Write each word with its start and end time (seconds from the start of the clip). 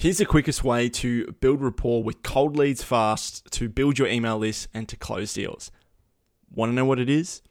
Here's 0.00 0.16
the 0.16 0.24
quickest 0.24 0.64
way 0.64 0.88
to 0.88 1.30
build 1.42 1.60
rapport 1.60 2.02
with 2.02 2.22
cold 2.22 2.56
leads 2.56 2.82
fast, 2.82 3.44
to 3.50 3.68
build 3.68 3.98
your 3.98 4.08
email 4.08 4.38
list, 4.38 4.68
and 4.72 4.88
to 4.88 4.96
close 4.96 5.34
deals. 5.34 5.70
Want 6.50 6.70
to 6.70 6.74
know 6.74 6.86
what 6.86 6.98
it 6.98 7.10
is? 7.10 7.42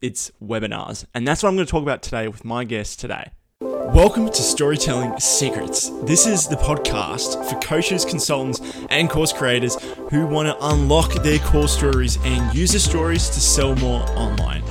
It's 0.00 0.32
webinars. 0.42 1.04
And 1.14 1.28
that's 1.28 1.44
what 1.44 1.50
I'm 1.50 1.54
going 1.54 1.64
to 1.64 1.70
talk 1.70 1.84
about 1.84 2.02
today 2.02 2.26
with 2.26 2.44
my 2.44 2.64
guest 2.64 2.98
today. 2.98 3.30
Welcome 3.60 4.26
to 4.30 4.42
Storytelling 4.42 5.20
Secrets. 5.20 5.90
This 6.02 6.26
is 6.26 6.48
the 6.48 6.56
podcast 6.56 7.48
for 7.48 7.56
coaches, 7.60 8.04
consultants, 8.04 8.60
and 8.90 9.08
course 9.08 9.32
creators 9.32 9.80
who 10.10 10.26
want 10.26 10.48
to 10.48 10.56
unlock 10.60 11.12
their 11.22 11.38
core 11.38 11.68
stories 11.68 12.18
and 12.24 12.52
use 12.52 12.72
the 12.72 12.80
stories 12.80 13.28
to 13.28 13.40
sell 13.40 13.76
more 13.76 14.02
online. 14.18 14.64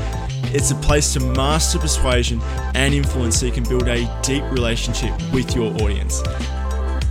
It's 0.54 0.72
a 0.72 0.76
place 0.76 1.14
to 1.14 1.22
master 1.22 1.80
persuasion 1.80 2.42
and 2.76 2.94
influence 2.94 3.40
so 3.40 3.46
you 3.46 3.54
can 3.54 3.64
build 3.64 3.88
a 3.88 4.20
deep 4.22 4.44
relationship 4.52 5.14
with 5.32 5.56
your 5.56 5.74
audience 5.76 6.22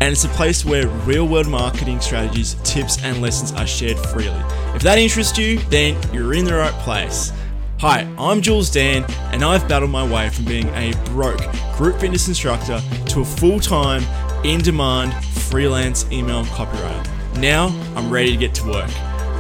and 0.01 0.13
it's 0.13 0.25
a 0.25 0.29
place 0.29 0.65
where 0.65 0.89
real 0.89 1.29
world 1.29 1.47
marketing 1.47 2.01
strategies, 2.01 2.55
tips, 2.65 3.03
and 3.05 3.21
lessons 3.21 3.53
are 3.53 3.67
shared 3.67 3.99
freely. 3.99 4.43
If 4.75 4.83
that 4.83 4.99
interests 4.99 5.37
you, 5.37 5.59
then 5.69 5.97
you're 6.13 6.33
in 6.35 6.47
the 6.47 6.55
right 6.55 6.73
place. 6.83 7.33
Hi, 7.81 8.07
I'm 8.19 8.41
Jules 8.41 8.71
Dan, 8.71 9.05
and 9.33 9.45
I've 9.45 9.69
battled 9.69 9.91
my 9.91 10.07
way 10.11 10.31
from 10.31 10.47
being 10.47 10.69
a 10.71 10.93
broke 11.07 11.41
group 11.77 12.01
fitness 12.01 12.29
instructor 12.29 12.81
to 13.07 13.21
a 13.21 13.25
full 13.25 13.61
time, 13.61 14.03
in 14.45 14.63
demand 14.63 15.13
freelance 15.25 16.11
email 16.11 16.45
copywriter. 16.47 17.39
Now 17.39 17.69
I'm 17.95 18.11
ready 18.11 18.31
to 18.31 18.37
get 18.39 18.55
to 18.55 18.69
work. 18.69 18.91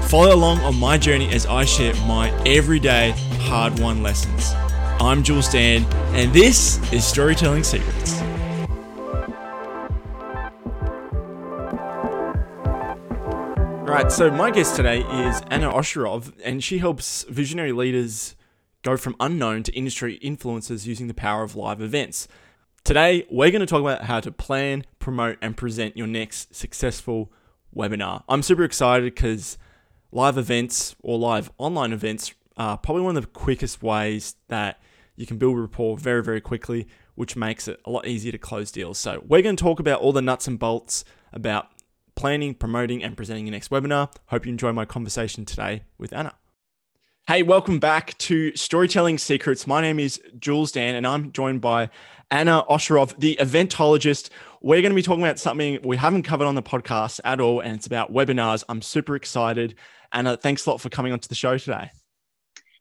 Follow 0.08 0.34
along 0.34 0.58
on 0.60 0.78
my 0.78 0.98
journey 0.98 1.32
as 1.32 1.46
I 1.46 1.64
share 1.64 1.94
my 2.06 2.30
everyday 2.44 3.12
hard 3.40 3.78
won 3.78 4.02
lessons. 4.02 4.52
I'm 5.00 5.22
Jules 5.22 5.48
Dan, 5.50 5.84
and 6.14 6.32
this 6.34 6.78
is 6.92 7.04
Storytelling 7.04 7.64
Secrets. 7.64 8.20
Right, 13.90 14.12
so 14.12 14.30
my 14.30 14.52
guest 14.52 14.76
today 14.76 15.00
is 15.00 15.42
Anna 15.50 15.68
Osherov, 15.68 16.32
and 16.44 16.62
she 16.62 16.78
helps 16.78 17.24
visionary 17.24 17.72
leaders 17.72 18.36
go 18.82 18.96
from 18.96 19.16
unknown 19.18 19.64
to 19.64 19.72
industry 19.72 20.20
influencers 20.22 20.86
using 20.86 21.08
the 21.08 21.14
power 21.14 21.42
of 21.42 21.56
live 21.56 21.80
events. 21.80 22.28
Today, 22.84 23.26
we're 23.28 23.50
going 23.50 23.60
to 23.60 23.66
talk 23.66 23.80
about 23.80 24.04
how 24.04 24.20
to 24.20 24.30
plan, 24.30 24.84
promote, 25.00 25.38
and 25.42 25.56
present 25.56 25.96
your 25.96 26.06
next 26.06 26.54
successful 26.54 27.32
webinar. 27.74 28.22
I'm 28.28 28.44
super 28.44 28.62
excited 28.62 29.12
because 29.12 29.58
live 30.12 30.38
events 30.38 30.94
or 31.02 31.18
live 31.18 31.50
online 31.58 31.92
events 31.92 32.32
are 32.56 32.78
probably 32.78 33.02
one 33.02 33.16
of 33.16 33.22
the 33.24 33.28
quickest 33.28 33.82
ways 33.82 34.36
that 34.46 34.80
you 35.16 35.26
can 35.26 35.36
build 35.36 35.58
rapport 35.58 35.98
very, 35.98 36.22
very 36.22 36.40
quickly, 36.40 36.86
which 37.16 37.34
makes 37.34 37.66
it 37.66 37.80
a 37.84 37.90
lot 37.90 38.06
easier 38.06 38.30
to 38.30 38.38
close 38.38 38.70
deals. 38.70 38.98
So, 38.98 39.20
we're 39.26 39.42
going 39.42 39.56
to 39.56 39.64
talk 39.64 39.80
about 39.80 40.00
all 40.00 40.12
the 40.12 40.22
nuts 40.22 40.46
and 40.46 40.60
bolts 40.60 41.04
about 41.32 41.70
planning, 42.20 42.52
promoting, 42.52 43.02
and 43.02 43.16
presenting 43.16 43.46
your 43.46 43.52
next 43.52 43.70
webinar. 43.70 44.12
Hope 44.26 44.44
you 44.44 44.52
enjoy 44.52 44.70
my 44.72 44.84
conversation 44.84 45.46
today 45.46 45.84
with 45.96 46.12
Anna. 46.12 46.34
Hey, 47.26 47.42
welcome 47.42 47.78
back 47.78 48.18
to 48.18 48.54
Storytelling 48.54 49.16
Secrets. 49.16 49.66
My 49.66 49.80
name 49.80 49.98
is 49.98 50.20
Jules 50.38 50.70
Dan, 50.70 50.96
and 50.96 51.06
I'm 51.06 51.32
joined 51.32 51.62
by 51.62 51.88
Anna 52.30 52.62
Osherov, 52.68 53.18
the 53.18 53.38
eventologist. 53.40 54.28
We're 54.60 54.82
going 54.82 54.92
to 54.92 54.96
be 54.96 55.00
talking 55.00 55.24
about 55.24 55.38
something 55.38 55.78
we 55.82 55.96
haven't 55.96 56.24
covered 56.24 56.44
on 56.44 56.56
the 56.56 56.62
podcast 56.62 57.20
at 57.24 57.40
all, 57.40 57.60
and 57.60 57.74
it's 57.74 57.86
about 57.86 58.12
webinars. 58.12 58.64
I'm 58.68 58.82
super 58.82 59.16
excited. 59.16 59.76
Anna, 60.12 60.36
thanks 60.36 60.66
a 60.66 60.70
lot 60.70 60.82
for 60.82 60.90
coming 60.90 61.14
onto 61.14 61.26
the 61.26 61.34
show 61.34 61.56
today. 61.56 61.90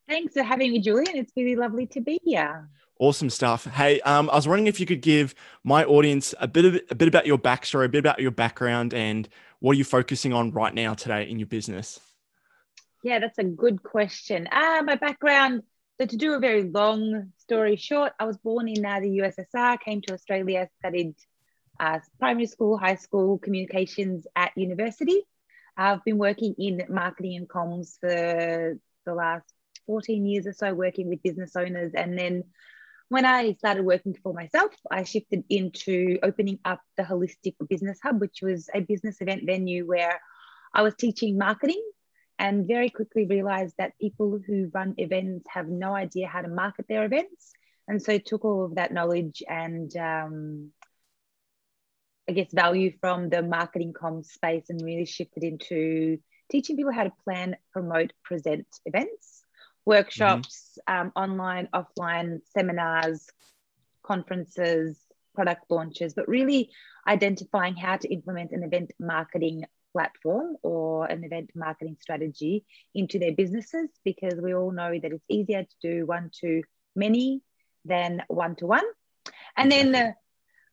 Thanks 0.09 0.33
for 0.33 0.43
having 0.43 0.73
me, 0.73 0.81
Julian. 0.81 1.15
It's 1.15 1.31
really 1.37 1.55
lovely 1.55 1.85
to 1.87 2.01
be 2.01 2.19
here. 2.25 2.67
Awesome 3.01 3.29
stuff. 3.29 3.63
Hey, 3.63 4.01
um, 4.01 4.29
I 4.29 4.35
was 4.35 4.45
wondering 4.45 4.67
if 4.67 4.77
you 4.77 4.85
could 4.85 5.01
give 5.01 5.33
my 5.63 5.85
audience 5.85 6.35
a 6.41 6.49
bit 6.49 6.65
of 6.65 6.81
a 6.89 6.95
bit 6.95 7.07
about 7.07 7.25
your 7.25 7.37
backstory, 7.37 7.85
a 7.85 7.89
bit 7.89 7.99
about 7.99 8.19
your 8.19 8.29
background, 8.29 8.93
and 8.93 9.29
what 9.59 9.71
are 9.71 9.75
you 9.75 9.85
focusing 9.85 10.33
on 10.33 10.51
right 10.51 10.73
now 10.73 10.93
today 10.93 11.29
in 11.29 11.39
your 11.39 11.47
business? 11.47 12.01
Yeah, 13.01 13.19
that's 13.19 13.37
a 13.37 13.45
good 13.45 13.83
question. 13.83 14.49
Uh, 14.51 14.81
my 14.83 14.95
background. 14.95 15.63
So 15.97 16.07
to 16.07 16.17
do 16.17 16.33
a 16.33 16.39
very 16.39 16.63
long 16.63 17.31
story 17.37 17.77
short, 17.77 18.11
I 18.19 18.25
was 18.25 18.37
born 18.37 18.67
in 18.67 18.85
uh, 18.85 18.99
the 18.99 19.19
USSR, 19.19 19.79
came 19.79 20.01
to 20.01 20.13
Australia, 20.13 20.67
studied 20.79 21.15
uh, 21.79 21.99
primary 22.19 22.47
school, 22.47 22.77
high 22.77 22.95
school, 22.95 23.37
communications 23.37 24.27
at 24.35 24.51
university. 24.57 25.21
I've 25.77 26.03
been 26.03 26.17
working 26.17 26.53
in 26.57 26.83
marketing 26.89 27.37
and 27.37 27.47
comms 27.47 27.97
for 28.01 28.77
the 29.05 29.13
last 29.13 29.45
14 29.85 30.25
years 30.25 30.47
or 30.47 30.53
so, 30.53 30.73
working 30.73 31.07
with 31.07 31.23
business 31.23 31.55
owners, 31.55 31.93
and 31.95 32.17
then 32.17 32.43
when 33.09 33.25
I 33.25 33.53
started 33.53 33.85
working 33.85 34.15
for 34.21 34.33
myself, 34.33 34.71
I 34.89 35.03
shifted 35.03 35.43
into 35.49 36.19
opening 36.21 36.59
up 36.63 36.81
the 36.95 37.03
Holistic 37.03 37.55
Business 37.67 37.99
Hub, 38.01 38.21
which 38.21 38.39
was 38.41 38.69
a 38.73 38.81
business 38.81 39.19
event 39.19 39.43
venue 39.45 39.85
where 39.85 40.21
I 40.73 40.83
was 40.83 40.93
teaching 40.95 41.37
marketing 41.37 41.83
and 42.37 42.67
very 42.67 42.89
quickly 42.89 43.25
realized 43.25 43.75
that 43.79 43.97
people 43.99 44.39
who 44.45 44.69
run 44.73 44.93
events 44.97 45.47
have 45.49 45.67
no 45.67 45.93
idea 45.93 46.27
how 46.27 46.41
to 46.41 46.47
market 46.47 46.85
their 46.87 47.03
events. 47.03 47.51
And 47.87 48.01
so 48.01 48.19
took 48.19 48.45
all 48.45 48.63
of 48.63 48.75
that 48.75 48.93
knowledge 48.93 49.41
and 49.49 49.93
um, 49.97 50.71
I 52.29 52.33
guess 52.33 52.53
value 52.53 52.93
from 53.01 53.29
the 53.29 53.41
marketing 53.41 53.93
comms 53.93 54.27
space 54.27 54.65
and 54.69 54.79
really 54.83 55.05
shifted 55.05 55.43
into 55.43 56.19
teaching 56.51 56.77
people 56.77 56.93
how 56.93 57.05
to 57.05 57.13
plan, 57.23 57.57
promote, 57.73 58.13
present 58.23 58.67
events 58.85 59.43
workshops, 59.85 60.77
mm-hmm. 60.87 61.01
um, 61.01 61.11
online, 61.15 61.67
offline 61.73 62.39
seminars, 62.53 63.27
conferences, 64.03 64.97
product 65.35 65.63
launches, 65.69 66.13
but 66.13 66.27
really 66.27 66.69
identifying 67.07 67.75
how 67.75 67.97
to 67.97 68.07
implement 68.09 68.51
an 68.51 68.63
event 68.63 68.91
marketing 68.99 69.65
platform 69.93 70.55
or 70.61 71.05
an 71.05 71.23
event 71.23 71.49
marketing 71.55 71.97
strategy 71.99 72.65
into 72.93 73.19
their 73.19 73.33
businesses 73.33 73.89
because 74.03 74.35
we 74.41 74.53
all 74.53 74.71
know 74.71 74.99
that 74.99 75.11
it's 75.11 75.25
easier 75.29 75.63
to 75.63 75.75
do 75.81 76.05
one 76.05 76.29
to 76.41 76.61
many 76.95 77.41
than 77.85 78.23
one 78.27 78.55
to 78.55 78.67
one. 78.67 78.85
And 79.57 79.71
then 79.71 79.91
the 79.91 80.15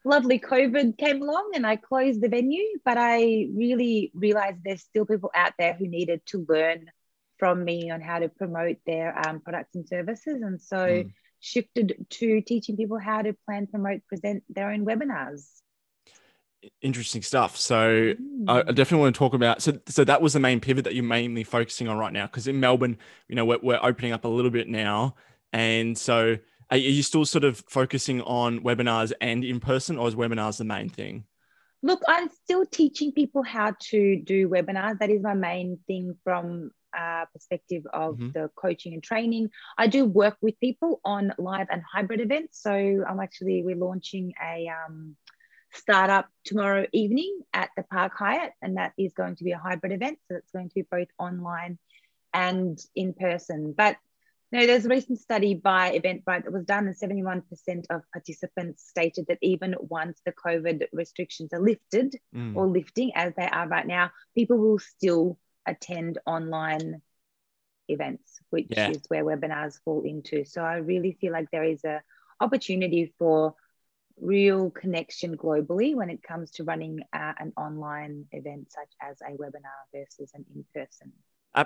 lovely 0.05 0.39
COVID 0.39 0.99
came 0.99 1.23
along 1.23 1.53
and 1.55 1.67
I 1.67 1.77
closed 1.77 2.21
the 2.21 2.29
venue, 2.29 2.65
but 2.85 2.97
I 2.99 3.49
really 3.55 4.11
realized 4.15 4.59
there's 4.65 4.83
still 4.83 5.07
people 5.07 5.31
out 5.35 5.53
there 5.59 5.75
who 5.75 5.89
needed 5.89 6.21
to 6.27 6.47
learn 6.49 6.91
from 7.39 7.65
me 7.65 7.91
on 7.91 8.01
how 8.01 8.19
to 8.19 8.29
promote 8.29 8.77
their 8.87 9.17
um, 9.27 9.41
products 9.41 9.75
and 9.75 9.87
services. 9.87 10.43
And 10.43 10.61
so 10.61 10.77
mm. 10.77 11.11
shifted 11.41 12.07
to 12.11 12.41
teaching 12.41 12.77
people 12.77 12.99
how 12.99 13.23
to 13.23 13.35
plan, 13.45 13.67
promote, 13.67 14.01
present 14.09 14.43
their 14.49 14.71
own 14.71 14.85
webinars. 14.85 15.49
Interesting 16.83 17.23
stuff. 17.23 17.57
So 17.57 18.15
mm. 18.15 18.45
I, 18.49 18.63
definitely 18.63 19.01
want 19.01 19.15
to 19.15 19.19
talk 19.19 19.35
about. 19.35 19.63
So, 19.63 19.79
so 19.87 20.05
that 20.05 20.23
was 20.23 20.33
the 20.33 20.41
main 20.41 20.61
pivot 20.61 20.85
that 20.85 20.95
you're 20.95 21.05
mainly 21.05 21.45
focusing 21.45 21.89
on 21.89 21.99
right 21.99 22.13
now. 22.13 22.27
Because 22.27 22.47
in 22.47 22.59
Melbourne, 22.59 22.99
you 23.29 23.37
know, 23.37 23.45
we're, 23.45 23.61
we're 23.63 23.81
opening 23.83 24.13
up 24.13 24.25
a 24.25 24.29
little 24.29 24.51
bit 24.51 24.69
now, 24.69 25.15
and 25.53 25.97
so 25.97 26.37
are 26.71 26.77
you 26.77 27.03
still 27.03 27.25
sort 27.25 27.45
of 27.45 27.63
focusing 27.69 28.21
on 28.23 28.61
webinars 28.61 29.13
and 29.21 29.45
in 29.45 29.61
person, 29.61 29.99
or 29.99 30.09
is 30.09 30.17
webinars 30.17 30.59
the 30.59 30.65
main 30.65 30.89
thing? 30.89 31.25
Look, 31.83 32.03
I'm 32.09 32.29
still 32.29 32.67
teaching 32.67 33.13
people 33.13 33.43
how 33.45 33.75
to 33.91 34.17
do 34.17 34.49
webinars. 34.49 34.99
That 34.99 35.11
is 35.11 35.23
my 35.23 35.35
main 35.35 35.79
thing 35.87 36.17
from 36.25 36.73
uh, 36.97 37.27
perspective 37.33 37.85
of 37.93 38.15
mm-hmm. 38.15 38.31
the 38.33 38.51
coaching 38.57 38.95
and 38.95 39.03
training. 39.03 39.51
I 39.77 39.87
do 39.87 40.05
work 40.05 40.37
with 40.41 40.59
people 40.61 41.01
on 41.05 41.33
live 41.39 41.69
and 41.71 41.83
hybrid 41.83 42.21
events. 42.21 42.63
So 42.63 42.71
I'm 42.73 43.21
actually 43.21 43.63
we're 43.63 43.77
launching 43.77 44.33
a 44.43 44.69
um, 44.69 45.17
startup 45.73 46.29
tomorrow 46.45 46.87
evening 46.93 47.41
at 47.53 47.71
the 47.77 47.83
Park 47.83 48.13
Hyatt, 48.17 48.53
and 48.63 48.77
that 48.77 48.93
is 48.99 49.13
going 49.13 49.37
to 49.37 49.45
be 49.45 49.53
a 49.53 49.59
hybrid 49.59 49.93
event. 49.93 50.19
So 50.29 50.37
it's 50.37 50.51
going 50.51 50.69
to 50.69 50.75
be 50.75 50.87
both 50.91 51.09
online 51.19 51.79
and 52.33 52.79
in 52.95 53.15
person. 53.15 53.75
But 53.77 53.97
no, 54.53 54.65
there's 54.65 54.87
a 54.87 54.89
recent 54.89 55.19
study 55.19 55.55
by 55.55 55.99
Eventbrite 55.99 56.45
that 56.45 56.53
was 56.53 56.65
done, 56.65 56.87
and 56.87 56.97
71% 56.97 57.43
of 57.91 58.03
participants 58.13 58.87
stated 58.89 59.27
that 59.29 59.39
even 59.43 59.75
once 59.81 60.21
the 60.25 60.33
COVID 60.33 60.87
restrictions 60.93 61.53
are 61.53 61.61
lifted 61.61 62.15
mm. 62.35 62.55
or 62.55 62.67
lifting 62.67 63.11
as 63.17 63.35
they 63.37 63.49
are 63.49 63.67
right 63.67 63.87
now, 63.87 64.13
people 64.37 64.57
will 64.57 64.79
still 64.79 65.37
attend 65.67 66.19
online 66.27 67.03
events, 67.89 68.41
which 68.51 68.67
yeah. 68.71 68.91
is 68.91 69.03
where 69.09 69.25
webinars 69.25 69.81
fall 69.85 70.03
into. 70.03 70.45
So 70.45 70.63
I 70.63 70.77
really 70.77 71.17
feel 71.21 71.33
like 71.33 71.51
there 71.51 71.65
is 71.65 71.85
a 71.85 72.03
opportunity 72.41 73.13
for 73.19 73.55
real 74.19 74.71
connection 74.71 75.37
globally 75.37 75.95
when 75.95 76.11
it 76.11 76.23
comes 76.23 76.51
to 76.51 76.65
running 76.65 77.01
uh, 77.13 77.33
an 77.39 77.53
online 77.57 78.25
event 78.33 78.73
such 78.73 78.89
as 79.01 79.21
a 79.21 79.37
webinar 79.37 79.85
versus 79.93 80.31
an 80.35 80.45
in-person 80.55 81.13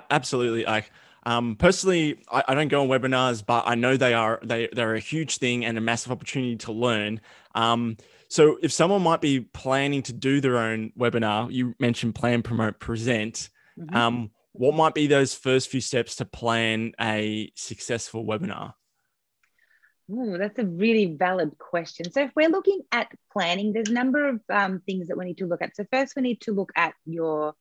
absolutely 0.09 0.63
like 0.63 0.91
um, 1.25 1.55
personally 1.55 2.23
I, 2.31 2.43
I, 2.47 2.55
don't 2.55 2.69
go 2.69 2.81
on 2.81 2.87
webinars 2.87 3.45
but 3.45 3.63
i 3.67 3.75
know 3.75 3.97
they 3.97 4.13
are 4.13 4.39
they, 4.43 4.69
they're 4.71 4.95
a 4.95 4.99
huge 4.99 5.37
thing 5.37 5.65
and 5.65 5.77
a 5.77 5.81
massive 5.81 6.11
opportunity 6.11 6.55
to 6.57 6.71
learn 6.71 7.21
um, 7.55 7.97
so 8.27 8.57
if 8.61 8.71
someone 8.71 9.01
might 9.01 9.21
be 9.21 9.41
planning 9.41 10.01
to 10.03 10.13
do 10.13 10.39
their 10.41 10.57
own 10.57 10.91
webinar 10.97 11.51
you 11.51 11.75
mentioned 11.79 12.15
plan 12.15 12.41
promote 12.41 12.79
present 12.79 13.49
Mm-hmm. 13.81 13.95
Um, 13.95 14.31
what 14.53 14.75
might 14.75 14.93
be 14.93 15.07
those 15.07 15.33
first 15.33 15.69
few 15.69 15.81
steps 15.81 16.17
to 16.17 16.25
plan 16.25 16.91
a 16.99 17.51
successful 17.55 18.25
webinar? 18.25 18.73
Oh, 20.13 20.37
that's 20.37 20.59
a 20.59 20.65
really 20.65 21.15
valid 21.17 21.57
question. 21.57 22.11
So, 22.11 22.23
if 22.23 22.31
we're 22.35 22.49
looking 22.49 22.81
at 22.91 23.07
planning, 23.31 23.71
there's 23.71 23.87
a 23.87 23.93
number 23.93 24.27
of 24.27 24.41
um, 24.49 24.81
things 24.85 25.07
that 25.07 25.17
we 25.17 25.25
need 25.25 25.37
to 25.37 25.45
look 25.45 25.61
at. 25.61 25.75
So, 25.75 25.85
first, 25.91 26.15
we 26.17 26.21
need 26.21 26.41
to 26.41 26.51
look 26.51 26.71
at 26.75 26.93
your 27.05 27.53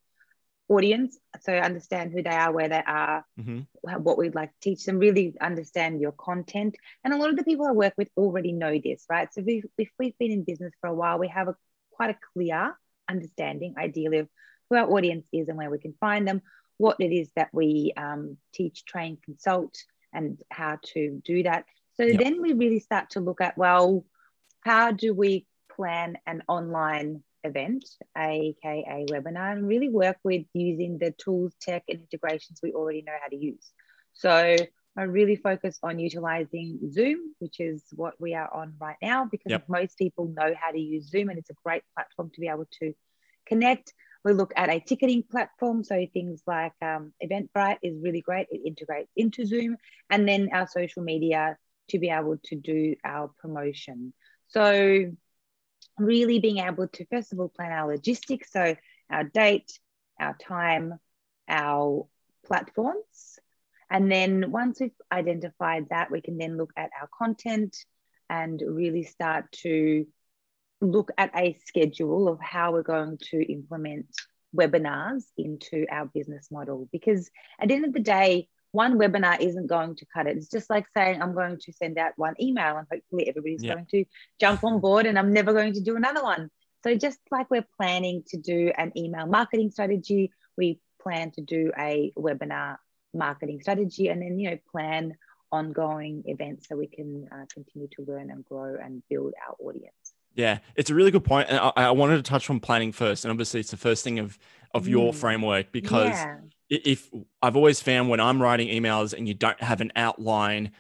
audience. 0.69 1.17
So, 1.43 1.53
understand 1.53 2.13
who 2.13 2.25
they 2.25 2.31
are, 2.31 2.53
where 2.53 2.69
they 2.69 2.83
are, 2.85 3.25
Mm-hmm. 3.39 4.03
what 4.03 4.19
we'd 4.19 4.35
like 4.35 4.51
to 4.51 4.61
teach 4.61 4.85
them, 4.85 4.99
really 4.99 5.35
understand 5.41 6.01
your 6.01 6.13
content. 6.13 6.75
And 7.05 7.15
a 7.15 7.17
lot 7.17 7.31
of 7.31 7.37
the 7.37 7.45
people 7.45 7.67
I 7.67 7.73
work 7.73 7.95
with 7.97 8.09
already 8.17 8.51
know 8.51 8.81
this, 8.83 9.05
right? 9.09 9.33
So, 9.33 9.43
if, 9.47 9.65
if 9.79 9.91
we've 9.97 10.19
been 10.19 10.33
in 10.33 10.43
business 10.43 10.73
for 10.81 10.89
a 10.91 10.95
while, 10.95 11.21
we 11.21 11.29
have 11.29 11.47
a 11.47 11.55
quite 11.93 12.11
a 12.11 12.19
clear 12.33 12.77
understanding, 13.09 13.75
ideally, 13.79 14.19
of 14.19 14.29
who 14.71 14.77
our 14.77 14.91
audience 14.91 15.27
is 15.33 15.49
and 15.49 15.59
where 15.59 15.71
we 15.71 15.79
can 15.79 15.95
find 16.01 16.27
them, 16.27 16.41
what 16.79 16.97
it 17.01 17.13
is 17.13 17.29
that 17.37 17.51
we 17.53 17.93
um, 17.97 18.39
teach, 18.55 18.85
train, 18.85 19.19
consult, 19.23 19.77
and 20.13 20.39
how 20.51 20.79
to 20.95 21.21
do 21.25 21.43
that. 21.43 21.65
So 21.95 22.07
Yep. 22.07 22.21
then 22.21 22.41
we 22.41 22.55
really 22.55 22.81
start 22.81 23.11
to 23.11 23.21
look 23.21 23.41
at, 23.41 23.59
well, 23.59 24.05
how 24.63 24.93
do 24.93 25.13
we 25.13 25.47
plan 25.71 26.17
an 26.27 26.43
online 26.49 27.23
event, 27.45 27.89
aka 28.17 29.07
webinar, 29.11 29.53
and 29.53 29.67
really 29.67 29.89
work 29.89 30.17
with 30.25 30.47
using 30.55 30.99
the 30.99 31.11
tools, 31.13 31.55
tech, 31.61 31.85
and 31.89 32.01
integrations 32.01 32.61
we 32.63 32.73
already 32.73 33.03
know 33.03 33.15
how 33.21 33.29
to 33.29 33.37
use. 33.37 33.73
So 34.15 34.57
I 34.97 35.03
really 35.03 35.37
focus 35.37 35.79
on 35.83 35.99
utilizing 35.99 36.79
Zoom, 36.91 37.35
which 37.39 37.61
is 37.61 37.85
what 37.95 38.21
we 38.21 38.35
are 38.35 38.53
on 38.53 38.75
right 38.81 38.97
now, 39.01 39.25
because 39.25 39.53
Yep. 39.53 39.65
most 39.69 39.97
people 39.97 40.33
know 40.37 40.55
how 40.61 40.73
to 40.73 40.79
use 40.79 41.09
Zoom 41.09 41.29
and 41.29 41.39
it's 41.39 41.51
a 41.51 41.55
great 41.65 41.83
platform 41.95 42.31
to 42.35 42.41
be 42.41 42.49
able 42.49 42.67
to 42.81 42.93
connect. 43.47 43.95
We 44.25 44.33
look 44.33 44.53
at 44.57 44.69
a 44.69 44.81
ticketing 44.81 45.25
platform. 45.31 45.83
So 45.85 46.07
things 46.13 46.43
like 46.47 46.73
um, 46.83 47.13
Eventbrite 47.23 47.79
is 47.83 48.03
really 48.03 48.21
great. 48.21 48.49
It 48.51 48.63
integrates 48.67 49.11
into 49.17 49.47
Zoom 49.47 49.77
and 50.11 50.29
then 50.29 50.51
our 50.53 50.67
social 50.67 51.03
media 51.03 51.57
to 51.89 51.99
be 51.99 52.11
able 52.11 52.37
to 52.45 52.57
do 52.57 52.95
our 53.05 53.29
promotion. 53.41 54.13
So 54.49 55.13
really 55.99 56.39
being 56.39 56.59
able 56.59 56.89
to, 56.89 57.07
first 57.07 57.33
of 57.33 57.41
all, 57.41 57.49
plan 57.49 57.73
our 57.73 57.89
logistics. 57.89 58.53
So 58.53 58.77
our 59.11 59.25
date, 59.25 59.73
our 60.21 60.37
time, 60.37 60.95
our 61.49 62.07
platforms. 62.47 63.39
And 63.91 64.11
then 64.11 64.51
once 64.51 64.81
we've 64.81 64.93
identified 65.11 65.89
that, 65.91 66.11
we 66.11 66.21
can 66.21 66.39
then 66.39 66.57
look 66.57 66.73
at 66.77 66.91
our 67.01 67.09
content 67.17 67.77
and 68.29 68.63
really 68.65 69.03
start 69.03 69.51
to 69.51 70.07
look 70.81 71.11
at 71.19 71.31
a 71.37 71.59
schedule 71.67 72.29
of 72.29 72.41
how 72.41 72.73
we're 72.73 72.83
going 72.83 73.19
to 73.31 73.53
implement 73.53 74.07
webinars 74.57 75.25
into 75.37 75.87
our 75.91 76.07
business 76.07 76.49
model. 76.51 76.89
Because 76.93 77.31
at 77.61 77.69
the 77.69 77.75
end 77.75 77.85
of 77.85 77.93
the 77.93 78.01
day, 78.01 78.49
one 78.73 78.99
webinar 78.99 79.41
isn't 79.41 79.67
going 79.67 79.97
to 79.97 80.07
cut 80.15 80.27
it. 80.27 80.37
It's 80.37 80.49
just 80.49 80.71
like 80.71 80.87
saying, 80.97 81.21
I'm 81.21 81.35
going 81.35 81.59
to 81.59 81.73
send 81.73 81.99
out 81.99 82.13
one 82.17 82.35
email 82.41 82.77
and 82.77 82.87
hopefully 82.91 83.29
everybody's 83.29 83.65
Yeah. 83.65 83.75
going 83.75 83.87
to 83.91 84.05
jump 84.41 84.65
on 84.65 84.81
board 84.81 85.07
and 85.07 85.19
I'm 85.19 85.33
never 85.33 85.53
going 85.53 85.75
to 85.75 85.81
do 85.81 85.97
another 85.97 86.23
one. 86.23 86.51
So, 86.83 86.95
just 86.95 87.19
like 87.31 87.51
we're 87.51 87.67
planning 87.77 88.23
to 88.29 88.39
do 88.39 88.73
an 88.77 88.93
email 88.97 89.27
marketing 89.27 89.71
strategy, 89.71 90.33
we 90.57 90.81
plan 91.03 91.31
to 91.33 91.43
do 91.43 91.73
a 91.79 92.13
webinar 92.17 92.77
marketing 93.13 93.61
strategy 93.61 94.09
and 94.09 94.23
then, 94.23 94.39
you 94.39 94.51
know, 94.51 94.59
plan 94.71 95.15
ongoing 95.53 96.23
events 96.27 96.69
so 96.69 96.77
we 96.77 96.87
can 96.87 97.29
uh, 97.33 97.45
continue 97.53 97.89
to 97.97 98.05
learn 98.07 98.31
and 98.31 98.45
grow 98.45 98.77
and 98.83 99.03
build 99.11 99.35
our 99.47 99.57
audience. 99.59 99.93
Yeah, 100.35 100.59
it's 100.77 100.91
a 100.91 100.95
really 100.95 101.11
good 101.11 101.25
point, 101.25 101.49
and 101.49 101.59
I, 101.59 101.73
I 101.77 101.91
wanted 101.91 102.17
to 102.17 102.23
touch 102.23 102.49
on 102.51 102.61
planning 102.61 102.93
first, 102.93 103.25
and 103.25 103.31
obviously 103.31 103.61
it's 103.61 103.71
the 103.71 103.77
first 103.77 104.05
thing 104.05 104.19
of 104.19 104.39
of 104.73 104.87
your 104.87 105.13
Mm. 105.13 105.17
framework 105.17 105.73
because 105.73 106.09
yeah. 106.09 106.37
if 106.69 107.11
I've 107.43 107.57
always 107.57 107.81
found 107.81 108.09
when 108.09 108.21
I'm 108.21 108.41
writing 108.41 108.69
emails 108.69 109.13
and 109.13 109.27
you 109.27 109.35
don't 109.35 109.61
have 109.61 109.81
an 109.81 109.91
outline, 109.97 110.71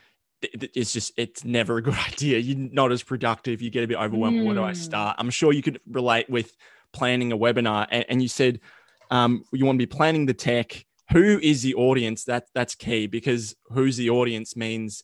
it's 0.42 0.92
just 0.92 1.12
it's 1.16 1.44
never 1.44 1.78
a 1.78 1.82
good 1.82 1.94
idea. 2.08 2.38
You're 2.38 2.70
not 2.72 2.92
as 2.92 3.02
productive. 3.02 3.60
You 3.60 3.70
get 3.70 3.84
a 3.84 3.88
bit 3.88 3.98
overwhelmed. 3.98 4.40
Where 4.44 4.54
do 4.54 4.62
I 4.62 4.70
Mm. 4.70 4.76
start? 4.76 5.16
I'm 5.18 5.30
sure 5.30 5.52
you 5.52 5.62
could 5.62 5.80
relate 5.90 6.30
with 6.30 6.56
planning 6.92 7.32
a 7.32 7.36
webinar, 7.38 7.86
and, 7.90 8.04
and 8.08 8.22
you 8.22 8.28
said 8.28 8.60
um, 9.10 9.44
you 9.52 9.66
want 9.66 9.76
to 9.80 9.86
be 9.86 9.90
planning 9.92 10.26
the 10.26 10.34
tech. 10.34 10.86
Who 11.10 11.40
is 11.42 11.62
the 11.62 11.74
audience? 11.74 12.24
That 12.24 12.44
that's 12.54 12.76
key 12.76 13.08
because 13.08 13.56
who's 13.70 13.96
the 13.96 14.10
audience 14.10 14.54
means 14.54 15.02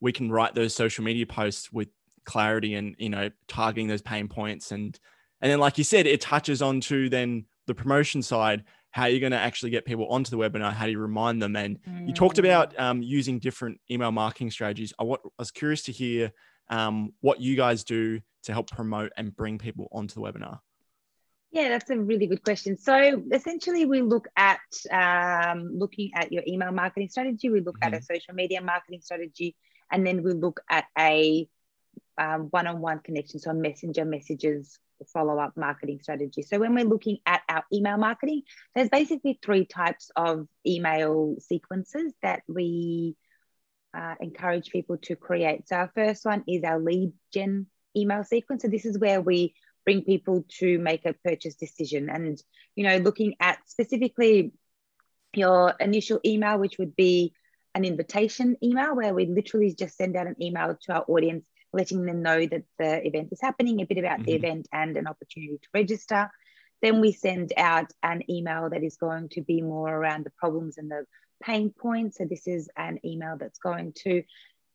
we 0.00 0.12
can 0.12 0.30
write 0.30 0.54
those 0.54 0.72
social 0.72 1.02
media 1.02 1.26
posts 1.26 1.72
with 1.72 1.88
clarity 2.32 2.74
and 2.74 2.94
you 2.98 3.08
know 3.08 3.30
targeting 3.48 3.88
those 3.88 4.02
pain 4.02 4.28
points 4.28 4.70
and 4.70 5.00
and 5.40 5.50
then 5.50 5.58
like 5.58 5.78
you 5.78 5.84
said 5.84 6.06
it 6.06 6.20
touches 6.20 6.60
on 6.60 6.78
to 6.78 7.08
then 7.08 7.46
the 7.66 7.74
promotion 7.74 8.20
side 8.22 8.64
how 8.90 9.06
you're 9.06 9.18
going 9.20 9.32
to 9.32 9.38
actually 9.38 9.70
get 9.70 9.86
people 9.86 10.06
onto 10.08 10.30
the 10.30 10.36
webinar 10.36 10.70
how 10.72 10.84
do 10.84 10.92
you 10.92 10.98
remind 10.98 11.40
them 11.40 11.56
and 11.56 11.78
you 12.06 12.12
talked 12.12 12.36
Mm. 12.36 12.40
about 12.40 12.78
um, 12.78 13.02
using 13.02 13.38
different 13.38 13.80
email 13.90 14.12
marketing 14.12 14.50
strategies 14.50 14.92
I, 14.98 15.04
wa- 15.04 15.16
I 15.24 15.28
was 15.38 15.50
curious 15.50 15.82
to 15.84 15.92
hear 15.92 16.30
um, 16.68 17.14
what 17.20 17.40
you 17.40 17.56
guys 17.56 17.82
do 17.82 18.20
to 18.42 18.52
help 18.52 18.70
promote 18.70 19.10
and 19.16 19.34
bring 19.34 19.56
people 19.56 19.88
onto 19.90 20.14
the 20.16 20.20
webinar 20.20 20.58
Yeah, 21.50 21.68
that's 21.70 21.88
a 21.88 21.98
really 22.10 22.26
good 22.26 22.42
question. 22.44 22.76
So 22.76 22.94
essentially, 23.32 23.86
we 23.94 24.02
look 24.14 24.26
at 24.36 24.60
um, 25.02 25.58
looking 25.82 26.10
at 26.20 26.26
your 26.34 26.44
email 26.52 26.72
marketing 26.72 27.08
strategy. 27.08 27.48
We 27.56 27.60
look 27.68 27.78
at 27.80 27.94
a 27.94 28.02
social 28.12 28.34
media 28.34 28.60
marketing 28.60 29.00
strategy, 29.00 29.56
and 29.90 30.00
then 30.06 30.16
we 30.26 30.32
look 30.44 30.58
at 30.78 30.84
a 31.12 31.48
um, 32.18 32.48
one-on-one 32.50 33.00
connection, 33.00 33.40
so 33.40 33.52
messenger 33.52 34.04
messages, 34.04 34.78
follow-up 35.12 35.56
marketing 35.56 36.00
strategy. 36.02 36.42
So 36.42 36.58
when 36.58 36.74
we're 36.74 36.84
looking 36.84 37.18
at 37.26 37.42
our 37.48 37.64
email 37.72 37.96
marketing, 37.96 38.42
there's 38.74 38.88
basically 38.88 39.38
three 39.42 39.64
types 39.64 40.10
of 40.16 40.46
email 40.66 41.36
sequences 41.40 42.12
that 42.22 42.42
we 42.48 43.16
uh, 43.96 44.14
encourage 44.20 44.70
people 44.70 44.98
to 45.02 45.16
create. 45.16 45.68
So 45.68 45.76
our 45.76 45.92
first 45.94 46.24
one 46.24 46.44
is 46.46 46.64
our 46.64 46.80
lead 46.80 47.12
gen 47.32 47.66
email 47.96 48.24
sequence. 48.24 48.62
So 48.62 48.68
this 48.68 48.84
is 48.84 48.98
where 48.98 49.20
we 49.20 49.54
bring 49.88 50.02
people 50.02 50.44
to 50.58 50.78
make 50.78 51.06
a 51.06 51.14
purchase 51.24 51.54
decision 51.54 52.10
and 52.10 52.42
you 52.76 52.84
know 52.86 52.98
looking 52.98 53.34
at 53.40 53.58
specifically 53.64 54.52
your 55.34 55.72
initial 55.80 56.20
email 56.26 56.58
which 56.58 56.76
would 56.78 56.94
be 56.94 57.32
an 57.74 57.86
invitation 57.86 58.54
email 58.62 58.94
where 58.94 59.14
we 59.14 59.24
literally 59.24 59.74
just 59.74 59.96
send 59.96 60.14
out 60.14 60.26
an 60.26 60.36
email 60.42 60.76
to 60.82 60.92
our 60.92 61.04
audience 61.08 61.42
letting 61.78 62.02
them 62.04 62.20
know 62.28 62.40
that 62.52 62.64
the 62.78 62.92
event 63.06 63.28
is 63.32 63.40
happening 63.48 63.76
a 63.80 63.86
bit 63.90 63.98
about 63.98 64.20
the 64.24 64.32
Mhm. 64.32 64.38
event 64.40 64.68
and 64.72 64.96
an 64.96 65.06
opportunity 65.12 65.58
to 65.58 65.68
register 65.80 66.22
then 66.80 67.00
we 67.00 67.10
send 67.12 67.52
out 67.56 67.90
an 68.12 68.20
email 68.30 68.70
that 68.70 68.84
is 68.88 68.96
going 69.06 69.28
to 69.28 69.40
be 69.50 69.60
more 69.74 69.92
around 69.98 70.22
the 70.24 70.36
problems 70.42 70.78
and 70.78 70.88
the 70.90 71.02
pain 71.48 71.66
points 71.70 72.18
so 72.18 72.24
this 72.24 72.46
is 72.46 72.68
an 72.88 72.94
email 73.10 73.36
that's 73.40 73.58
going 73.58 73.92
to 74.04 74.22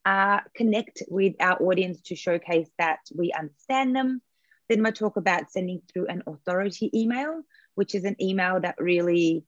uh, 0.06 0.40
connect 0.60 0.96
with 1.18 1.34
our 1.40 1.58
audience 1.68 2.02
to 2.02 2.16
showcase 2.26 2.70
that 2.78 3.00
we 3.20 3.32
understand 3.42 3.96
them 3.96 4.22
then 4.70 4.82
we'll 4.82 4.92
talk 4.92 5.18
about 5.18 5.52
sending 5.52 5.82
through 5.92 6.08
an 6.08 6.24
authority 6.26 6.90
email, 6.94 7.42
which 7.76 7.96
is 7.96 8.06
an 8.06 8.16
email 8.22 8.60
that 8.62 8.76
really 8.80 9.44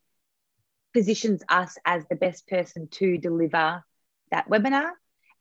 positions 0.94 1.42
us 1.50 1.78
as 1.86 2.04
the 2.10 2.16
best 2.16 2.48
person 2.48 2.88
to 2.90 3.18
deliver 3.18 3.84
that 4.32 4.50
webinar. 4.50 4.90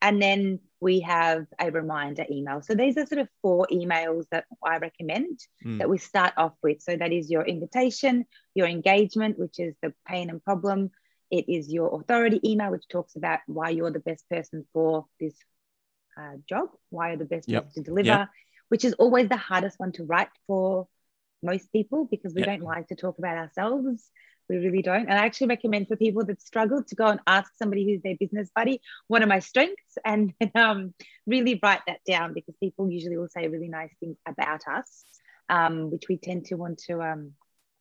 And 0.00 0.21
then 0.21 0.61
we 0.85 1.00
have 1.00 1.47
a 1.59 1.71
reminder 1.71 2.25
email. 2.31 2.61
So 2.62 2.75
these 2.75 2.99
are 2.99 3.07
sort 3.07 3.23
of 3.23 3.29
four 3.43 3.67
emails 3.73 4.25
that 4.31 4.45
I 4.62 4.76
recommend 4.79 5.38
Mm. 5.64 5.79
that 5.79 5.88
we 5.88 5.99
start 5.99 6.35
off 6.37 6.53
with. 6.62 6.83
So 6.83 6.97
that 6.97 7.12
is 7.12 7.31
your 7.31 7.45
invitation, 7.47 8.26
your 8.55 8.69
engagement, 8.69 9.38
which 9.38 9.59
is 9.59 9.75
the 9.83 9.95
pain 10.07 10.29
and 10.31 10.45
problem. 10.45 10.91
It 11.31 11.49
is 11.49 11.73
your 11.73 11.88
authority 11.99 12.41
email, 12.50 12.71
which 12.71 12.87
talks 12.88 13.17
about 13.17 13.41
why 13.47 13.71
you're 13.71 13.91
the 13.99 14.07
best 14.11 14.29
person 14.29 14.67
for 14.75 15.07
this 15.21 15.35
uh, 16.19 16.37
job, 16.49 16.69
why 16.91 17.09
you're 17.09 17.25
the 17.26 17.33
best 17.37 17.49
Yep. 17.49 17.64
person 17.64 17.85
to 17.85 17.91
deliver, 17.91 18.19
Yep. 18.21 18.29
which 18.69 18.85
is 18.85 18.93
always 18.95 19.29
the 19.29 19.37
hardest 19.50 19.81
one 19.81 19.93
to 19.93 20.05
write 20.05 20.29
for 20.47 20.87
most 21.43 21.73
people 21.73 22.05
because 22.11 22.35
we 22.35 22.43
Yep. 22.43 22.49
don't 22.50 22.62
like 22.75 22.88
to 22.88 22.97
talk 22.97 23.19
about 23.19 23.38
ourselves. 23.38 24.11
We 24.49 24.57
really 24.59 24.83
don't. 24.83 25.09
And 25.09 25.19
I 25.19 25.25
actually 25.25 25.49
recommend 25.49 25.89
for 25.89 25.97
people 25.97 26.25
that 26.27 26.41
struggle 26.43 26.83
to 26.83 26.95
go 26.95 27.07
and 27.07 27.21
ask 27.27 27.53
somebody 27.57 27.87
who's 27.87 28.03
their 28.03 28.17
business 28.19 28.51
buddy, 28.55 28.81
what 29.09 29.23
are 29.23 29.27
my 29.27 29.41
strengths? 29.41 29.99
And 30.05 30.33
um, 30.55 30.95
really 31.27 31.59
write 31.63 31.81
that 31.87 32.01
down 32.07 32.35
because 32.35 32.55
people 32.61 32.91
usually 32.91 33.17
will 33.17 33.29
say 33.29 33.49
really 33.49 33.69
nice 33.69 33.93
things 34.01 34.17
about 34.27 34.61
us, 34.71 35.05
um, 35.49 35.91
which 35.91 36.05
we 36.09 36.19
tend 36.19 36.47
to 36.47 36.57
want 36.57 36.79
to 36.89 37.03
um, 37.03 37.33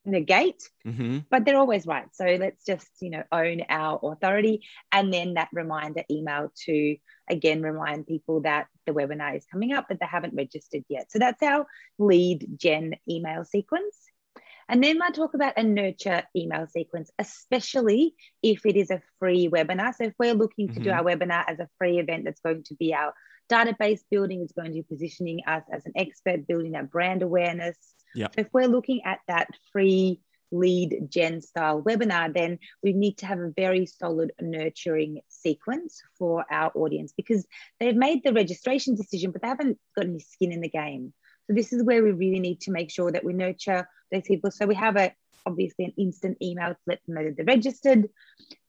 negate 0.06 0.62
hmm 0.86 1.20
but 1.30 1.46
they're 1.46 1.58
always 1.58 1.86
right. 1.86 2.06
So 2.14 2.26
let's 2.26 2.66
just, 2.66 2.88
you 3.02 3.10
know, 3.10 3.24
own 3.32 3.62
our 3.70 4.00
authority 4.04 4.62
and 4.92 5.12
then 5.14 5.34
that 5.36 5.50
reminder 5.54 6.04
email 6.10 6.52
to 6.66 6.96
again 7.30 7.62
remind 7.62 8.08
people 8.08 8.42
that 8.42 8.68
the 8.86 8.94
webinar 8.94 9.36
is 9.36 9.46
coming 9.46 9.74
up, 9.74 9.86
but 9.90 10.00
they 10.00 10.06
haven't 10.06 10.36
registered 10.36 10.84
yet. 10.90 11.12
So 11.12 11.20
that's 11.20 11.42
our 11.42 11.66
lead 11.98 12.48
gen 12.58 12.96
email 13.10 13.46
sequence. 13.46 13.98
And 14.70 14.84
then 14.84 15.02
I 15.02 15.10
talk 15.10 15.34
about 15.34 15.58
a 15.58 15.64
nurture 15.64 16.24
email 16.36 16.68
sequence, 16.68 17.12
especially 17.20 18.16
if 18.42 18.66
it 18.66 18.76
is 18.76 18.90
a 18.90 19.02
free 19.20 19.50
webinar. 19.50 19.94
So 19.96 20.06
if 20.06 20.14
we're 20.20 20.34
looking 20.34 20.70
to 20.70 20.80
do 20.80 20.90
Mhm. 20.90 20.98
our 20.98 21.04
webinar 21.04 21.44
as 21.48 21.60
a 21.60 21.70
free 21.78 22.00
event 22.00 22.26
that's 22.26 22.42
going 22.42 22.64
to 22.64 22.76
be 22.76 22.94
our 22.94 23.14
database 23.50 24.02
building, 24.10 24.42
it's 24.42 24.54
going 24.54 24.70
to 24.70 24.74
be 24.74 24.84
positioning 24.84 25.42
us 25.48 25.64
as 25.72 25.86
an 25.86 25.94
expert, 25.96 26.48
building 26.48 26.76
our 26.76 26.84
brand 26.84 27.22
awareness. 27.22 27.78
Yep. 28.16 28.36
So 28.36 28.42
if 28.42 28.48
we're 28.54 28.68
looking 28.68 29.04
at 29.04 29.20
that 29.28 29.50
free 29.72 30.22
lead 30.52 31.08
gen 31.10 31.42
style 31.42 31.82
webinar, 31.82 32.32
then 32.32 32.60
we 32.84 32.94
need 32.94 33.18
to 33.18 33.26
have 33.26 33.40
a 33.40 33.52
very 33.56 33.88
solid 33.88 34.32
nurturing 34.40 35.20
sequence 35.28 36.02
for 36.18 36.46
our 36.52 36.72
audience 36.76 37.12
because 37.12 37.46
they've 37.80 37.96
made 37.96 38.24
the 38.24 38.34
registration 38.34 38.96
decision, 38.96 39.32
but 39.32 39.42
they 39.42 39.48
haven't 39.48 39.80
got 39.96 40.06
any 40.06 40.20
skin 40.20 40.52
in 40.52 40.62
the 40.62 40.70
game. 40.70 41.12
So 41.48 41.54
this 41.54 41.74
is 41.74 41.84
where 41.84 42.04
we 42.04 42.12
really 42.12 42.40
need 42.40 42.62
to 42.62 42.72
make 42.72 42.90
sure 42.92 43.12
that 43.12 43.24
we 43.24 43.34
nurture 43.34 43.88
those 44.12 44.24
people. 44.24 44.52
So 44.52 44.66
we 44.66 44.76
have 44.76 44.96
a 44.96 45.14
obviously 45.46 45.86
an 45.86 45.94
instant 45.98 46.38
email 46.42 46.70
to 46.70 46.80
let 46.88 47.00
them 47.06 47.16
know 47.16 47.24
that 47.26 47.36
they're 47.36 47.46
registered. 47.46 48.10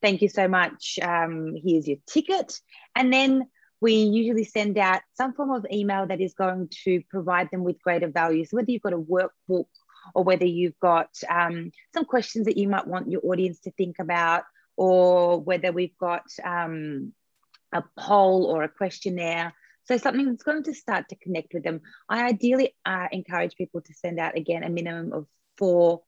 Thank 0.01 0.21
you 0.21 0.29
so 0.29 0.47
much. 0.47 0.99
Um, 1.01 1.55
here's 1.55 1.87
your 1.87 1.97
ticket. 2.05 2.59
And 2.95 3.13
then 3.13 3.47
we 3.79 3.93
usually 3.93 4.43
send 4.43 4.77
out 4.77 5.01
some 5.13 5.33
form 5.33 5.51
of 5.51 5.65
email 5.71 6.07
that 6.07 6.19
is 6.19 6.33
going 6.33 6.69
to 6.83 7.01
provide 7.09 7.49
them 7.51 7.63
with 7.63 7.81
greater 7.81 8.09
value. 8.09 8.43
So 8.43 8.57
whether 8.57 8.71
you've 8.71 8.81
got 8.81 8.93
a 8.93 8.97
workbook 8.97 9.67
or 10.13 10.23
whether 10.23 10.45
you've 10.45 10.79
got 10.79 11.09
um, 11.29 11.71
some 11.93 12.05
questions 12.05 12.45
that 12.45 12.57
you 12.57 12.67
might 12.67 12.87
want 12.87 13.09
your 13.09 13.21
audience 13.23 13.59
to 13.61 13.71
think 13.71 13.97
about, 13.99 14.43
or 14.77 15.39
whether 15.39 15.71
we've 15.71 15.97
got 15.97 16.25
um, 16.43 17.13
a 17.73 17.83
poll 17.97 18.45
or 18.45 18.63
a 18.63 18.69
questionnaire. 18.69 19.53
So 19.85 19.97
something 19.97 20.25
that's 20.25 20.43
going 20.43 20.63
to 20.63 20.73
start 20.73 21.09
to 21.09 21.15
connect 21.15 21.53
with 21.53 21.63
them. 21.63 21.81
I 22.09 22.25
ideally 22.25 22.75
uh, 22.85 23.07
encourage 23.11 23.55
people 23.55 23.81
to 23.81 23.93
send 23.93 24.19
out 24.19 24.37
again 24.37 24.63
a 24.63 24.69
minimum 24.69 25.13
of 25.13 25.27
four 25.57 26.01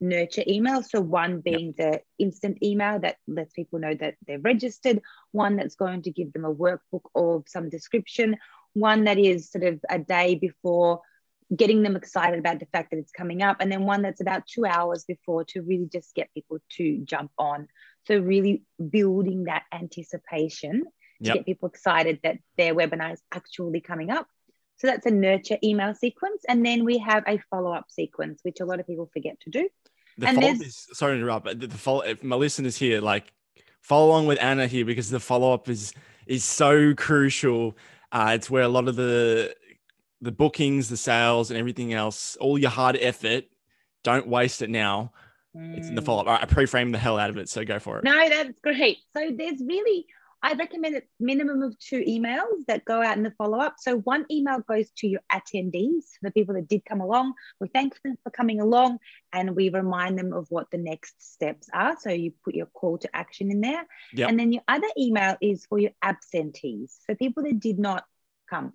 nurture 0.00 0.44
emails. 0.48 0.86
So 0.90 1.00
one 1.00 1.40
being 1.40 1.74
yep. 1.76 1.92
the 2.18 2.24
instant 2.24 2.58
email 2.62 2.98
that 3.00 3.16
lets 3.26 3.52
people 3.52 3.80
know 3.80 3.94
that 3.94 4.14
they're 4.26 4.38
registered, 4.38 5.00
one 5.32 5.56
that's 5.56 5.74
going 5.74 6.02
to 6.02 6.10
give 6.10 6.32
them 6.32 6.44
a 6.44 6.54
workbook 6.54 7.02
of 7.14 7.44
some 7.46 7.68
description, 7.68 8.36
one 8.74 9.04
that 9.04 9.18
is 9.18 9.50
sort 9.50 9.64
of 9.64 9.80
a 9.90 9.98
day 9.98 10.34
before 10.34 11.00
getting 11.54 11.82
them 11.82 11.96
excited 11.96 12.38
about 12.38 12.60
the 12.60 12.66
fact 12.66 12.90
that 12.90 12.98
it's 12.98 13.12
coming 13.12 13.42
up, 13.42 13.56
and 13.60 13.72
then 13.72 13.84
one 13.84 14.02
that's 14.02 14.20
about 14.20 14.46
two 14.46 14.66
hours 14.66 15.04
before 15.04 15.44
to 15.44 15.62
really 15.62 15.88
just 15.90 16.14
get 16.14 16.32
people 16.34 16.58
to 16.68 16.98
jump 17.04 17.30
on. 17.38 17.68
So 18.06 18.18
really 18.18 18.64
building 18.90 19.44
that 19.44 19.64
anticipation 19.72 20.84
to 21.22 21.32
get 21.34 21.46
people 21.46 21.68
excited 21.68 22.20
that 22.22 22.38
their 22.56 22.74
webinar 22.74 23.12
is 23.12 23.22
actually 23.32 23.80
coming 23.80 24.10
up. 24.10 24.26
So 24.78 24.86
that's 24.86 25.06
a 25.06 25.10
nurture 25.10 25.58
email 25.62 25.94
sequence. 25.94 26.44
And 26.48 26.64
then 26.64 26.84
we 26.84 26.98
have 26.98 27.24
a 27.26 27.38
follow 27.50 27.72
up 27.72 27.86
sequence, 27.90 28.40
which 28.42 28.60
a 28.60 28.64
lot 28.64 28.78
of 28.78 28.86
people 28.86 29.10
forget 29.12 29.40
to 29.40 29.50
do. 29.50 29.68
The 30.18 30.26
follow 30.26 30.48
is 30.48 30.88
sorry 30.92 31.14
to 31.14 31.18
interrupt, 31.18 31.44
but 31.44 31.60
the, 31.60 31.66
the 31.66 31.78
follow 31.78 32.00
if 32.02 32.22
my 32.22 32.36
listeners 32.36 32.76
here, 32.76 33.00
like 33.00 33.32
follow 33.82 34.08
along 34.08 34.26
with 34.26 34.40
Anna 34.40 34.66
here 34.66 34.84
because 34.84 35.10
the 35.10 35.20
follow 35.20 35.52
up 35.52 35.68
is 35.68 35.92
is 36.26 36.44
so 36.44 36.94
crucial. 36.94 37.76
Uh, 38.10 38.32
it's 38.34 38.50
where 38.50 38.62
a 38.62 38.68
lot 38.68 38.88
of 38.88 38.96
the 38.96 39.54
the 40.20 40.32
bookings, 40.32 40.88
the 40.88 40.96
sales, 40.96 41.50
and 41.50 41.58
everything 41.58 41.92
else, 41.92 42.36
all 42.36 42.58
your 42.58 42.70
hard 42.70 42.98
effort, 43.00 43.44
don't 44.02 44.26
waste 44.26 44.62
it 44.62 44.70
now. 44.70 45.12
Mm. 45.56 45.78
It's 45.78 45.88
in 45.88 45.94
the 45.94 46.02
follow 46.02 46.22
up. 46.22 46.26
Right, 46.26 46.42
I 46.42 46.46
pre-frame 46.46 46.90
the 46.90 46.98
hell 46.98 47.18
out 47.18 47.30
of 47.30 47.36
it, 47.36 47.48
so 47.48 47.64
go 47.64 47.78
for 47.78 47.98
it. 47.98 48.04
No, 48.04 48.28
that's 48.28 48.58
great. 48.60 48.98
So 49.16 49.30
there's 49.36 49.60
really 49.60 50.06
I 50.42 50.52
recommend 50.54 50.96
a 50.96 51.02
minimum 51.18 51.62
of 51.62 51.76
two 51.78 52.00
emails 52.00 52.64
that 52.68 52.84
go 52.84 53.02
out 53.02 53.16
in 53.16 53.24
the 53.24 53.32
follow 53.32 53.58
up. 53.58 53.74
So 53.78 53.98
one 53.98 54.24
email 54.30 54.60
goes 54.60 54.88
to 54.98 55.08
your 55.08 55.20
attendees, 55.32 56.04
the 56.22 56.30
people 56.30 56.54
that 56.54 56.68
did 56.68 56.84
come 56.84 57.00
along. 57.00 57.34
We 57.60 57.68
thank 57.68 58.00
them 58.02 58.16
for 58.22 58.30
coming 58.30 58.60
along 58.60 58.98
and 59.32 59.56
we 59.56 59.68
remind 59.68 60.16
them 60.16 60.32
of 60.32 60.46
what 60.48 60.70
the 60.70 60.78
next 60.78 61.20
steps 61.20 61.68
are. 61.74 61.96
So 61.98 62.10
you 62.10 62.32
put 62.44 62.54
your 62.54 62.66
call 62.66 62.98
to 62.98 63.16
action 63.16 63.50
in 63.50 63.60
there. 63.60 63.84
Yep. 64.12 64.28
And 64.28 64.38
then 64.38 64.52
your 64.52 64.62
other 64.68 64.86
email 64.96 65.36
is 65.40 65.66
for 65.66 65.78
your 65.78 65.92
absentees, 66.02 66.98
so 67.06 67.14
people 67.16 67.42
that 67.42 67.58
did 67.58 67.78
not 67.78 68.04
come, 68.48 68.74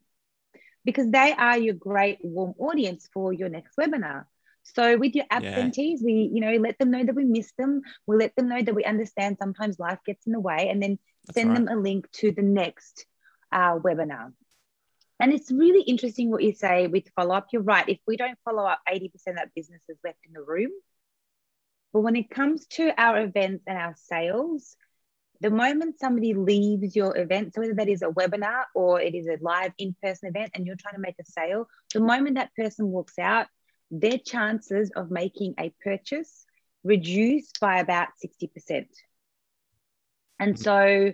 because 0.84 1.10
they 1.10 1.34
are 1.34 1.58
your 1.58 1.76
great 1.76 2.20
warm 2.22 2.56
audience 2.60 3.10
for 3.14 3.32
your 3.32 3.50
next 3.50 3.78
webinar. 3.78 4.26
So 4.64 4.98
with 4.98 5.14
your 5.14 5.26
absentees, 5.30 6.02
yeah. 6.02 6.06
we, 6.06 6.32
you 6.34 6.42
know, 6.42 6.56
let 6.58 6.78
them 6.80 6.92
know 6.92 7.04
that 7.04 7.16
we 7.16 7.26
miss 7.26 7.52
them. 7.58 7.82
We 8.08 8.18
let 8.18 8.36
them 8.36 8.48
know 8.48 8.62
that 8.62 8.76
we 8.76 8.84
understand 8.86 9.38
sometimes 9.38 9.80
life 9.80 10.00
gets 10.06 10.26
in 10.26 10.32
the 10.34 10.40
way 10.40 10.70
and 10.70 10.82
then 10.82 11.00
That's 11.26 11.36
send 11.36 11.50
right. 11.50 11.66
them 11.66 11.78
a 11.78 11.82
link 11.82 12.12
to 12.14 12.32
the 12.32 12.42
next 12.42 13.06
uh, 13.52 13.78
webinar. 13.80 14.34
And 15.20 15.32
it's 15.32 15.52
really 15.52 15.84
interesting 15.84 16.32
what 16.32 16.44
you 16.44 16.54
say 16.54 16.88
with 16.88 17.08
follow 17.16 17.36
up. 17.36 17.48
You're 17.54 17.62
right. 17.62 17.88
If 17.88 18.00
we 18.06 18.18
don't 18.18 18.38
follow 18.44 18.66
up, 18.66 18.80
80% 18.90 19.06
of 19.28 19.36
that 19.36 19.54
business 19.56 19.82
is 19.88 19.98
left 20.04 20.20
in 20.26 20.34
the 20.34 20.42
room. 20.42 20.72
But 21.94 22.02
when 22.02 22.16
it 22.16 22.30
comes 22.30 22.66
to 22.72 22.92
our 23.00 23.22
events 23.22 23.64
and 23.68 23.78
our 23.78 23.96
sales, 23.96 24.76
the 25.40 25.52
moment 25.52 26.00
somebody 26.00 26.34
leaves 26.34 26.96
your 26.96 27.16
event, 27.18 27.54
so 27.54 27.62
whether 27.62 27.76
that 27.76 27.90
is 27.90 28.02
a 28.02 28.08
webinar 28.08 28.64
or 28.74 29.00
it 29.00 29.14
is 29.14 29.28
a 29.28 29.38
live 29.42 29.74
in 29.78 29.96
person 30.02 30.30
event 30.30 30.52
and 30.56 30.66
you're 30.66 30.76
trying 30.76 30.96
to 30.96 31.02
make 31.02 31.16
a 31.20 31.26
sale, 31.26 31.68
the 31.94 32.00
moment 32.00 32.36
that 32.36 32.56
person 32.56 32.88
walks 32.88 33.20
out, 33.20 33.48
their 33.92 34.18
chances 34.18 34.92
of 34.96 35.12
making 35.12 35.54
a 35.60 35.74
purchase 35.84 36.46
reduced 36.84 37.60
by 37.60 37.80
about 37.80 38.10
60%. 38.24 38.88
And 40.44 40.60
so, 40.60 41.14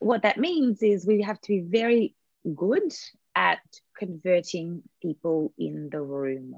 what 0.00 0.22
that 0.22 0.36
means 0.36 0.82
is 0.82 1.06
we 1.06 1.22
have 1.22 1.40
to 1.42 1.48
be 1.48 1.60
very 1.60 2.14
good 2.54 2.92
at 3.36 3.60
converting 3.96 4.82
people 5.00 5.52
in 5.58 5.88
the 5.90 6.00
room. 6.00 6.56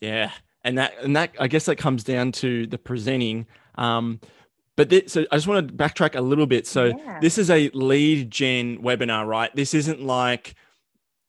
Yeah. 0.00 0.32
And 0.64 0.78
that, 0.78 0.94
and 1.02 1.14
that, 1.16 1.32
I 1.38 1.46
guess 1.46 1.66
that 1.66 1.76
comes 1.76 2.04
down 2.04 2.32
to 2.32 2.66
the 2.66 2.78
presenting. 2.78 3.46
Um, 3.76 4.20
but 4.76 4.88
this, 4.88 5.12
so 5.12 5.24
I 5.30 5.36
just 5.36 5.46
want 5.46 5.68
to 5.68 5.74
backtrack 5.74 6.16
a 6.16 6.20
little 6.20 6.46
bit. 6.46 6.66
So 6.66 6.86
yeah. 6.86 7.20
this 7.20 7.38
is 7.38 7.50
a 7.50 7.70
lead 7.70 8.30
gen 8.30 8.82
webinar, 8.82 9.26
right? 9.26 9.54
This 9.54 9.72
isn't 9.74 10.02
like 10.02 10.54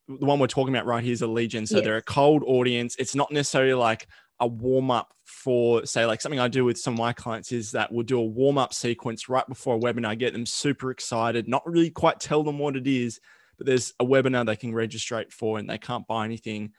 the 0.07 0.25
one 0.25 0.39
we're 0.39 0.47
talking 0.47 0.73
about 0.73 0.85
right 0.85 1.03
here 1.03 1.13
is 1.13 1.21
a 1.21 1.27
lead 1.27 1.51
gen. 1.51 1.67
So 1.67 1.77
yes. 1.77 1.85
they're 1.85 1.97
a 1.97 2.01
cold 2.01 2.43
audience. 2.45 2.95
It's 2.97 3.13
not 3.13 3.31
necessarily 3.31 3.73
like 3.73 4.07
a 4.39 4.47
warm 4.47 4.91
up 4.91 5.13
for, 5.23 5.85
say, 5.85 6.05
like 6.05 6.21
something 6.21 6.39
I 6.39 6.47
do 6.47 6.65
with 6.65 6.77
some 6.77 6.93
of 6.93 6.99
my 6.99 7.13
clients 7.13 7.51
is 7.51 7.71
that 7.71 7.91
we'll 7.91 8.03
do 8.03 8.19
a 8.19 8.25
warm 8.25 8.57
up 8.57 8.73
sequence 8.73 9.29
right 9.29 9.47
before 9.47 9.75
a 9.75 9.79
webinar, 9.79 10.17
get 10.17 10.33
them 10.33 10.45
super 10.45 10.91
excited, 10.91 11.47
not 11.47 11.65
really 11.65 11.89
quite 11.89 12.19
tell 12.19 12.43
them 12.43 12.59
what 12.59 12.75
it 12.75 12.87
is, 12.87 13.19
but 13.57 13.65
there's 13.65 13.93
a 13.99 14.05
webinar 14.05 14.45
they 14.45 14.55
can 14.55 14.73
register 14.73 15.23
for 15.31 15.57
and 15.57 15.69
they 15.69 15.77
can't 15.77 16.07
buy 16.07 16.25
anything 16.25 16.73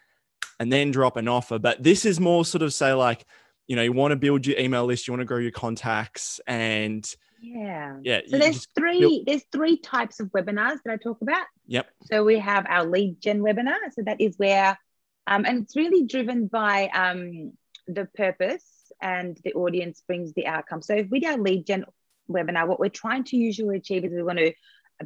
and 0.61 0.73
then 0.73 0.91
drop 0.91 1.17
an 1.17 1.29
offer. 1.29 1.59
But 1.59 1.83
this 1.83 2.05
is 2.05 2.21
more 2.21 2.45
sort 2.45 2.63
of 2.63 2.73
say, 2.73 2.93
like, 2.93 3.25
you 3.67 3.77
know, 3.77 3.83
you 3.83 3.93
want 3.93 4.13
to 4.13 4.17
build 4.17 4.47
your 4.47 4.59
email 4.59 4.85
list, 4.85 5.09
you 5.09 5.13
want 5.13 5.23
to 5.23 5.27
grow 5.27 5.39
your 5.39 5.51
contacts 5.51 6.41
and 6.47 7.09
yeah. 7.41 7.97
Yeah. 8.03 8.21
So 8.29 8.39
there's 8.39 8.67
three 8.77 9.01
build- 9.01 9.27
there's 9.27 9.45
three 9.53 9.77
types 9.79 10.21
of 10.21 10.29
webinars 10.29 10.79
that 10.85 10.93
I 10.93 10.97
talk 10.97 11.21
about. 11.21 11.47
Yep. 11.67 11.87
So 12.05 12.25
we 12.25 12.39
have 12.39 12.67
our 12.69 12.85
lead 12.85 13.21
gen 13.21 13.41
webinar. 13.41 13.77
So 13.93 14.03
that 14.03 14.21
is 14.21 14.37
where 14.39 14.79
um, 15.27 15.45
and 15.45 15.63
it's 15.63 15.77
really 15.77 16.07
driven 16.07 16.47
by 16.47 16.89
um, 16.89 17.53
the 17.87 18.07
purpose 18.15 18.65
and 19.01 19.39
the 19.45 19.53
audience 19.55 20.03
brings 20.07 20.33
the 20.33 20.47
outcome. 20.47 20.83
So 20.83 21.05
with 21.11 21.25
our 21.25 21.37
lead 21.39 21.67
gen 21.67 21.85
webinar, 22.31 22.67
what 22.67 22.81
we're 22.81 22.89
trying 22.89 23.25
to 23.25 23.37
usually 23.37 23.77
achieve 23.77 24.05
is 24.05 24.13
we 24.13 24.23
want 24.23 24.39
to 24.39 24.53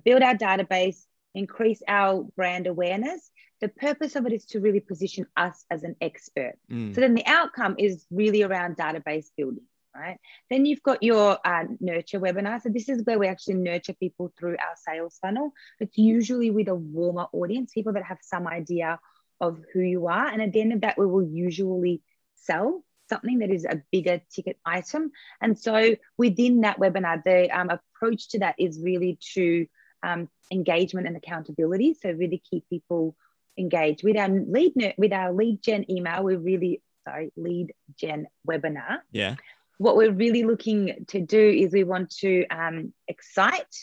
build 0.05 0.23
our 0.23 0.35
database, 0.35 1.05
increase 1.35 1.83
our 1.89 2.25
brand 2.37 2.67
awareness. 2.67 3.31
The 3.61 3.69
purpose 3.69 4.17
of 4.17 4.27
it 4.27 4.33
is 4.33 4.45
to 4.47 4.61
really 4.61 4.81
position 4.81 5.27
us 5.37 5.65
as 5.71 5.83
an 5.83 5.97
expert. 6.01 6.55
Mm. 6.71 6.95
So 6.95 7.01
then 7.01 7.15
the 7.15 7.27
outcome 7.27 7.77
is 7.79 8.07
really 8.11 8.43
around 8.43 8.77
database 8.77 9.27
building 9.37 9.65
right? 9.95 10.19
Then 10.49 10.67
you've 10.67 10.83
got 10.83 11.03
your 11.03 11.39
uh, 11.45 11.65
nurture 11.81 12.21
webinar. 12.21 12.63
So 12.63 12.69
this 12.69 12.89
is 12.89 13.03
where 13.05 13.19
we 13.19 13.27
actually 13.27 13.55
nurture 13.55 13.93
people 13.95 14.33
through 14.39 14.53
our 14.53 14.77
sales 14.77 15.19
funnel. 15.21 15.53
It's 15.81 15.99
usually 15.99 16.51
with 16.51 16.69
a 16.69 16.75
warmer 16.75 17.27
audience, 17.33 17.73
people 17.73 17.93
that 17.95 18.05
have 18.05 18.19
some 18.23 18.47
idea 18.47 18.99
of 19.41 19.59
who 19.73 19.81
you 19.81 20.09
are. 20.09 20.27
And 20.27 20.43
at 20.43 20.53
the 20.53 20.61
end 20.61 20.73
of 20.73 20.81
that, 20.83 20.99
we 20.99 21.07
will 21.07 21.27
usually 21.27 22.03
sell 22.37 22.85
something 23.09 23.41
that 23.41 23.51
is 23.51 23.65
a 23.65 23.83
bigger 23.91 24.21
ticket 24.31 24.59
item. 24.65 25.11
And 25.41 25.59
so 25.59 25.97
within 26.17 26.61
that 26.63 26.79
webinar, 26.79 27.23
the 27.25 27.51
um, 27.51 27.71
approach 27.71 28.29
to 28.31 28.41
that 28.41 28.55
is 28.59 28.81
really 28.81 29.19
to 29.35 29.67
um, 30.03 30.29
engagement 30.51 31.07
and 31.07 31.17
accountability. 31.17 31.95
So 32.01 32.11
really 32.11 32.43
keep 32.51 32.69
people 32.69 33.17
engaged 33.59 34.05
with 34.05 34.17
our 34.17 34.29
lead 34.29 34.95
with 34.97 35.13
our 35.13 35.33
lead 35.33 35.63
gen 35.63 35.91
email. 35.91 36.23
We 36.23 36.37
really 36.37 36.83
sorry 37.05 37.33
lead 37.37 37.73
gen 37.99 38.27
webinar. 38.47 38.99
Yeah 39.13 39.37
what 39.81 39.97
we're 39.97 40.13
really 40.13 40.45
looking 40.45 41.07
to 41.09 41.23
do 41.23 41.41
is 41.41 41.73
we 41.73 41.85
want 41.85 42.11
to 42.11 42.47
um, 42.49 42.93
excite 43.09 43.75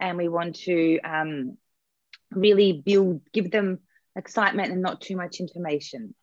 and 0.00 0.18
we 0.18 0.26
want 0.26 0.56
to 0.56 0.98
um, 1.04 1.56
really 2.32 2.82
build, 2.84 3.20
give 3.32 3.52
them 3.52 3.78
excitement 4.16 4.72
and 4.72 4.82
not 4.82 5.00
too 5.00 5.16
much 5.16 5.40
information. 5.40 6.14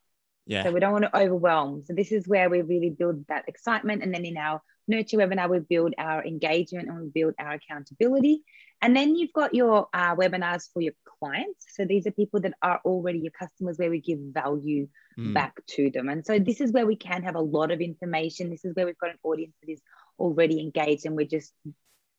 Yeah. 0.45 0.63
So 0.63 0.71
we 0.71 0.79
don't 0.79 0.91
want 0.91 1.05
to 1.05 1.17
overwhelm. 1.17 1.83
So 1.85 1.93
this 1.93 2.11
is 2.11 2.27
where 2.27 2.49
we 2.49 2.61
really 2.61 2.89
build 2.89 3.25
that 3.27 3.45
excitement. 3.47 4.03
And 4.03 4.13
then 4.13 4.25
in 4.25 4.37
our 4.37 4.61
nurture 4.87 5.17
webinar, 5.17 5.49
we 5.49 5.59
build 5.59 5.93
our 5.97 6.25
engagement 6.25 6.89
and 6.89 6.99
we 6.99 7.07
build 7.09 7.33
our 7.39 7.53
accountability. 7.53 8.43
And 8.81 8.95
then 8.95 9.15
you've 9.15 9.31
got 9.31 9.53
your 9.53 9.87
uh, 9.93 10.15
webinars 10.15 10.65
for 10.73 10.81
your 10.81 10.93
clients. 11.19 11.65
So 11.69 11.85
these 11.85 12.05
are 12.05 12.11
people 12.11 12.41
that 12.41 12.53
are 12.61 12.81
already 12.83 13.19
your 13.19 13.31
customers 13.31 13.77
where 13.77 13.89
we 13.89 14.01
give 14.01 14.19
value 14.19 14.89
mm. 15.17 15.33
back 15.33 15.55
to 15.67 15.89
them. 15.89 16.09
And 16.09 16.25
so 16.25 16.39
this 16.39 16.59
is 16.59 16.73
where 16.73 16.85
we 16.85 16.97
can 16.97 17.23
have 17.23 17.35
a 17.35 17.41
lot 17.41 17.71
of 17.71 17.79
information. 17.79 18.49
This 18.49 18.65
is 18.65 18.75
where 18.75 18.85
we've 18.85 18.97
got 18.97 19.11
an 19.11 19.19
audience 19.23 19.55
that 19.61 19.71
is 19.71 19.81
already 20.19 20.59
engaged 20.59 21.05
and 21.05 21.15
we're 21.15 21.25
just 21.25 21.53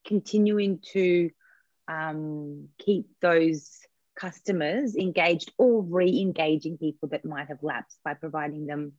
continuing 0.07 0.81
to 0.93 1.31
um, 1.89 2.69
keep 2.79 3.09
those 3.21 3.79
customers 4.17 4.97
engaged 4.97 5.53
or 5.59 5.83
re-engaging 5.83 6.79
people 6.79 7.09
that 7.11 7.25
might 7.25 7.49
have 7.49 7.63
lapsed 7.63 7.99
by 8.05 8.15
providing 8.15 8.67
them 8.67 8.93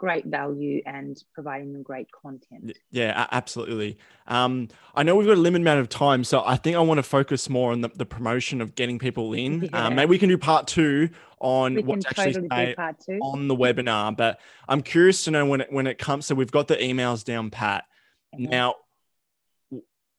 great 0.00 0.24
value 0.24 0.80
and 0.86 1.22
providing 1.34 1.74
them 1.74 1.82
great 1.82 2.10
content. 2.10 2.72
Yeah, 2.90 3.26
absolutely. 3.30 3.98
Um, 4.26 4.68
I 4.94 5.02
know 5.02 5.14
we've 5.14 5.26
got 5.26 5.36
a 5.36 5.40
limited 5.40 5.62
amount 5.62 5.80
of 5.80 5.90
time, 5.90 6.24
so 6.24 6.42
I 6.44 6.56
think 6.56 6.74
I 6.74 6.80
want 6.80 6.96
to 6.98 7.02
focus 7.02 7.50
more 7.50 7.70
on 7.70 7.82
the, 7.82 7.90
the 7.94 8.06
promotion 8.06 8.62
of 8.62 8.74
getting 8.74 8.98
people 8.98 9.34
in. 9.34 9.60
Yeah. 9.70 9.86
Um, 9.86 9.96
maybe 9.96 10.08
we 10.08 10.18
can 10.18 10.30
do 10.30 10.38
part 10.38 10.66
two 10.66 11.10
on 11.38 11.84
what's 11.84 12.06
actually 12.06 12.48
totally 12.48 12.74
on 13.20 13.46
the 13.46 13.54
webinar. 13.54 14.16
But 14.16 14.40
I'm 14.66 14.80
curious 14.80 15.24
to 15.24 15.30
know 15.30 15.44
when 15.44 15.60
it 15.60 15.72
when 15.72 15.86
it 15.86 15.98
comes. 15.98 16.26
So 16.26 16.34
we've 16.34 16.50
got 16.50 16.66
the 16.66 16.76
emails 16.76 17.22
down 17.24 17.50
pat. 17.50 17.84
Now, 18.32 18.76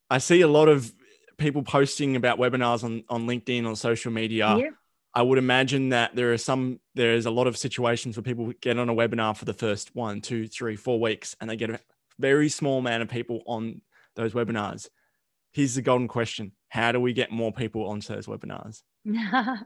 I 0.10 0.20
see 0.20 0.42
a 0.42 0.48
lot 0.48 0.70
of 0.70 0.94
people 1.42 1.64
posting 1.64 2.16
about 2.16 2.38
webinars 2.38 2.84
on 2.84 3.04
on 3.10 3.28
LinkedIn 3.28 3.66
on 3.68 3.76
social 3.76 4.12
media. 4.12 4.56
Yeah. 4.58 4.70
I 5.14 5.22
would 5.22 5.38
imagine 5.38 5.90
that 5.90 6.16
there 6.16 6.32
are 6.32 6.38
some, 6.38 6.80
there 6.96 7.14
is 7.14 7.26
a 7.26 7.32
lot 7.32 7.48
of 7.48 7.58
situations 7.58 8.16
where 8.16 8.24
people 8.24 8.54
get 8.62 8.80
on 8.80 8.88
a 8.88 8.94
webinar 8.96 9.36
for 9.36 9.44
the 9.44 9.54
first 9.54 9.94
one, 9.94 10.22
two, 10.22 10.48
three, 10.48 10.78
four 10.78 11.02
weeks, 11.02 11.36
and 11.42 11.50
they 11.50 11.58
get 11.58 11.70
a 11.70 11.82
very 12.18 12.48
small 12.48 12.80
amount 12.80 13.04
of 13.04 13.10
people 13.10 13.42
on 13.46 13.82
those 14.16 14.32
webinars. 14.34 14.88
Here's 15.52 15.76
the 15.76 15.82
golden 15.82 16.08
question 16.08 16.54
How 16.70 16.94
do 16.94 17.00
we 17.00 17.12
get 17.12 17.32
more 17.32 17.52
people 17.52 17.90
onto 17.90 18.14
those 18.14 18.28
webinars? 18.28 18.84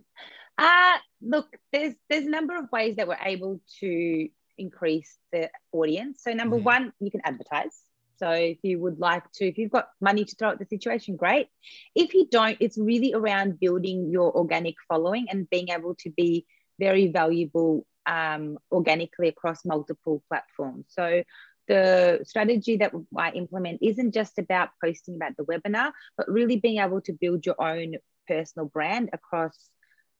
uh, 0.57 0.97
look, 1.21 1.47
there's 1.71 1.93
there's 2.09 2.25
a 2.25 2.29
number 2.29 2.57
of 2.57 2.71
ways 2.71 2.95
that 2.95 3.07
we're 3.07 3.17
able 3.23 3.61
to 3.81 4.29
increase 4.57 5.17
the 5.31 5.49
audience. 5.71 6.23
So 6.23 6.31
number 6.31 6.57
mm. 6.57 6.63
one, 6.63 6.93
you 6.99 7.11
can 7.11 7.21
advertise. 7.23 7.77
So 8.17 8.29
if 8.29 8.57
you 8.63 8.79
would 8.79 8.99
like 8.99 9.23
to, 9.33 9.45
if 9.45 9.57
you've 9.57 9.71
got 9.71 9.89
money 10.01 10.25
to 10.25 10.35
throw 10.35 10.51
at 10.51 10.59
the 10.59 10.65
situation, 10.65 11.15
great. 11.15 11.47
If 11.95 12.13
you 12.13 12.27
don't, 12.29 12.57
it's 12.59 12.77
really 12.77 13.13
around 13.13 13.59
building 13.59 14.09
your 14.09 14.35
organic 14.35 14.75
following 14.87 15.27
and 15.29 15.49
being 15.49 15.69
able 15.69 15.95
to 15.95 16.09
be 16.09 16.45
very 16.79 17.07
valuable 17.07 17.85
um, 18.05 18.57
organically 18.71 19.27
across 19.27 19.65
multiple 19.65 20.23
platforms. 20.27 20.85
So 20.89 21.23
the 21.67 22.21
strategy 22.23 22.77
that 22.77 22.93
I 23.17 23.31
implement 23.31 23.79
isn't 23.81 24.13
just 24.13 24.37
about 24.37 24.69
posting 24.83 25.15
about 25.15 25.35
the 25.37 25.45
webinar, 25.45 25.91
but 26.17 26.29
really 26.29 26.57
being 26.57 26.79
able 26.79 27.01
to 27.01 27.13
build 27.13 27.45
your 27.45 27.61
own 27.61 27.95
personal 28.27 28.67
brand 28.67 29.09
across 29.13 29.57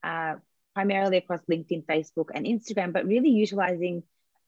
uh, 0.04 0.36
primarily 0.74 1.18
across 1.18 1.40
LinkedIn, 1.50 1.86
Facebook, 1.86 2.30
and 2.34 2.46
Instagram, 2.46 2.92
but 2.94 3.06
really 3.06 3.30
utilizing 3.30 4.04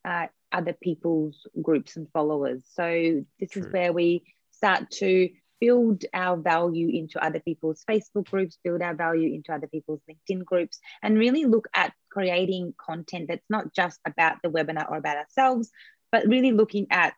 uh, 0.06 0.27
other 0.51 0.74
people's 0.74 1.48
groups 1.62 1.98
and 1.98 2.08
followers. 2.12 2.63
So 2.74 3.24
this 3.39 3.51
True. 3.51 3.63
is 3.63 3.74
where 3.74 3.94
we 3.94 4.24
start 4.51 4.89
to 4.92 5.30
build 5.60 6.04
our 6.13 6.38
value 6.38 6.89
into 6.89 7.24
other 7.24 7.39
people's 7.39 7.84
Facebook 7.89 8.30
groups, 8.30 8.58
build 8.63 8.82
our 8.82 8.94
value 8.94 9.34
into 9.34 9.51
other 9.51 9.68
people's 9.68 10.01
LinkedIn 10.10 10.46
groups, 10.46 10.80
and 11.01 11.18
really 11.18 11.46
look 11.46 11.68
at 11.74 11.94
creating 12.10 12.74
content 12.80 13.27
that's 13.27 13.50
not 13.50 13.74
just 13.74 14.00
about 14.06 14.38
the 14.44 14.50
webinar 14.50 14.89
or 14.89 14.98
about 14.98 15.18
ourselves, 15.18 15.72
but 16.12 16.27
really 16.27 16.51
looking 16.51 16.88
at 16.92 17.13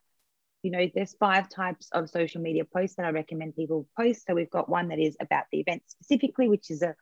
you 0.61 0.71
know, 0.71 0.89
there's 0.93 1.15
five 1.19 1.47
types 1.49 1.87
of 1.93 2.09
social 2.09 2.41
media 2.41 2.65
posts 2.65 2.97
that 2.97 3.05
I 3.05 3.11
recommend 3.11 3.55
people 3.55 3.87
post. 3.97 4.25
So 4.27 4.33
we've 4.33 4.49
got 4.49 4.67
one 4.67 4.89
that 4.89 4.99
is 4.99 5.15
about 5.21 5.45
the 5.51 5.61
event 5.61 5.83
specifically, 5.87 6.49
which 6.49 6.69
is 6.69 6.81
a 6.81 6.95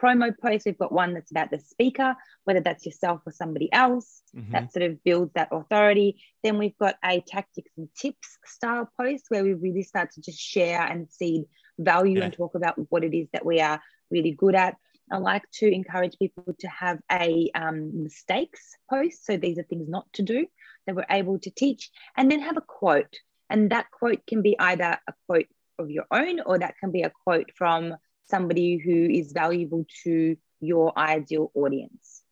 promo 0.00 0.32
post. 0.40 0.66
We've 0.66 0.78
got 0.78 0.92
one 0.92 1.14
that's 1.14 1.30
about 1.30 1.50
the 1.50 1.58
speaker, 1.58 2.16
whether 2.44 2.60
that's 2.60 2.86
yourself 2.86 3.20
or 3.26 3.32
somebody 3.32 3.72
else. 3.72 4.22
Mm-hmm. 4.36 4.52
That 4.52 4.72
sort 4.72 4.84
of 4.84 5.02
builds 5.04 5.32
that 5.34 5.48
authority. 5.52 6.22
Then 6.42 6.58
we've 6.58 6.76
got 6.78 6.96
a 7.04 7.20
tactics 7.26 7.70
and 7.76 7.88
tips 7.98 8.38
style 8.44 8.88
post 8.98 9.26
where 9.28 9.44
we 9.44 9.54
really 9.54 9.82
start 9.82 10.12
to 10.12 10.20
just 10.20 10.38
share 10.38 10.82
and 10.82 11.10
seed 11.10 11.44
value 11.78 12.18
yeah. 12.18 12.24
and 12.24 12.32
talk 12.32 12.54
about 12.54 12.74
what 12.90 13.04
it 13.04 13.14
is 13.16 13.28
that 13.32 13.44
we 13.44 13.60
are 13.60 13.80
really 14.10 14.32
good 14.32 14.54
at. 14.54 14.76
I 15.10 15.18
like 15.18 15.42
to 15.54 15.72
encourage 15.72 16.18
people 16.18 16.54
to 16.60 16.68
have 16.68 16.98
a 17.12 17.50
um, 17.54 18.02
mistakes 18.02 18.74
post. 18.88 19.26
So 19.26 19.36
these 19.36 19.58
are 19.58 19.64
things 19.64 19.88
not 19.88 20.06
to 20.14 20.22
do 20.22 20.46
that 20.86 20.96
we're 20.96 21.06
able 21.10 21.38
to 21.38 21.50
teach, 21.50 21.90
and 22.16 22.30
then 22.30 22.40
have 22.40 22.56
a 22.56 22.62
quote. 22.62 23.16
And 23.50 23.70
that 23.70 23.90
quote 23.90 24.26
can 24.26 24.42
be 24.42 24.58
either 24.58 24.98
a 25.06 25.12
quote 25.26 25.46
of 25.78 25.90
your 25.90 26.04
own 26.10 26.40
or 26.40 26.58
that 26.58 26.76
can 26.78 26.90
be 26.90 27.02
a 27.02 27.12
quote 27.24 27.50
from 27.56 27.94
somebody 28.26 28.78
who 28.78 29.08
is 29.10 29.32
valuable 29.32 29.84
to 30.04 30.36
your 30.60 30.98
ideal 30.98 31.50
audience. 31.54 32.22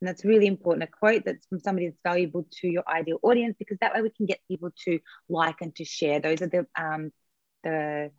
And 0.00 0.08
that's 0.08 0.24
really 0.24 0.46
important. 0.46 0.84
A 0.84 0.86
quote 0.86 1.24
that's 1.24 1.46
from 1.46 1.58
somebody 1.58 1.88
that's 1.88 2.00
valuable 2.04 2.46
to 2.60 2.68
your 2.68 2.84
ideal 2.88 3.18
audience, 3.22 3.56
because 3.58 3.78
that 3.80 3.94
way 3.94 4.02
we 4.02 4.10
can 4.10 4.26
get 4.26 4.38
people 4.46 4.70
to 4.84 5.00
like 5.28 5.56
and 5.60 5.74
to 5.76 5.84
share. 5.84 6.20
Those 6.20 6.42
are 6.42 6.46
the 6.48 6.66
um, 6.76 7.10
the 7.64 8.10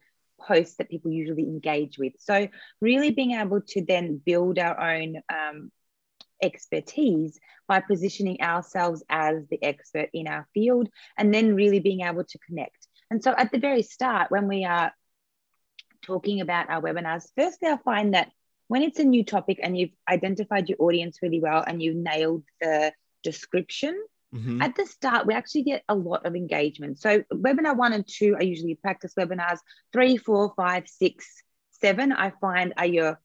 posts 0.42 0.76
that 0.78 0.90
people 0.90 1.12
usually 1.12 1.44
engage 1.44 1.98
with. 1.98 2.14
So 2.20 2.48
really 2.82 3.12
being 3.12 3.32
able 3.32 3.62
to 3.62 3.86
then 3.86 4.22
build 4.26 4.58
our 4.60 4.80
own 4.80 5.22
um, 5.32 5.72
expertise 6.42 7.40
by 7.68 7.82
positioning 7.82 8.42
ourselves 8.42 9.04
as 9.10 9.46
the 9.50 9.62
expert 9.64 10.10
in 10.14 10.28
our 10.28 10.48
field, 10.54 10.90
and 11.18 11.34
then 11.34 11.56
really 11.56 11.80
being 11.80 12.02
able 12.02 12.24
to 12.24 12.40
connect. 12.40 12.88
And 13.12 13.24
so 13.24 13.34
at 13.38 13.52
the 13.52 13.60
very 13.60 13.84
start, 13.84 14.32
when 14.32 14.48
we 14.48 14.66
are 14.66 14.92
talking 16.02 16.42
about 16.42 16.70
our 16.70 16.82
webinars, 16.82 17.30
firstly, 17.38 17.70
I 17.70 17.78
find 17.78 18.14
that 18.14 18.32
when 18.68 18.84
it's 18.84 19.00
a 19.00 19.04
new 19.04 19.24
topic 19.24 19.60
and 19.62 19.78
you've 19.78 19.92
identified 20.10 20.70
your 20.70 20.78
audience 20.80 21.20
really 21.22 21.40
well 21.40 21.64
and 21.66 21.82
you've 21.82 21.96
nailed 21.96 22.44
the 22.62 22.94
description, 23.24 24.00
mm-hmm. 24.34 24.62
at 24.62 24.76
the 24.76 24.86
start, 24.86 25.26
we 25.26 25.34
actually 25.34 25.64
get 25.64 25.84
a 25.90 25.96
lot 25.96 26.26
of 26.26 26.36
engagement. 26.36 27.00
So, 27.00 27.24
webinar 27.34 27.76
one 27.76 27.94
and 27.94 28.08
two 28.08 28.36
are 28.36 28.44
usually 28.44 28.76
practice 28.76 29.14
webinars. 29.18 29.60
Three, 29.92 30.18
four, 30.18 30.54
five, 30.56 30.88
six, 30.88 31.26
seven, 31.82 32.12
I 32.12 32.32
find 32.42 32.74
are 32.78 32.86
your 32.86 33.20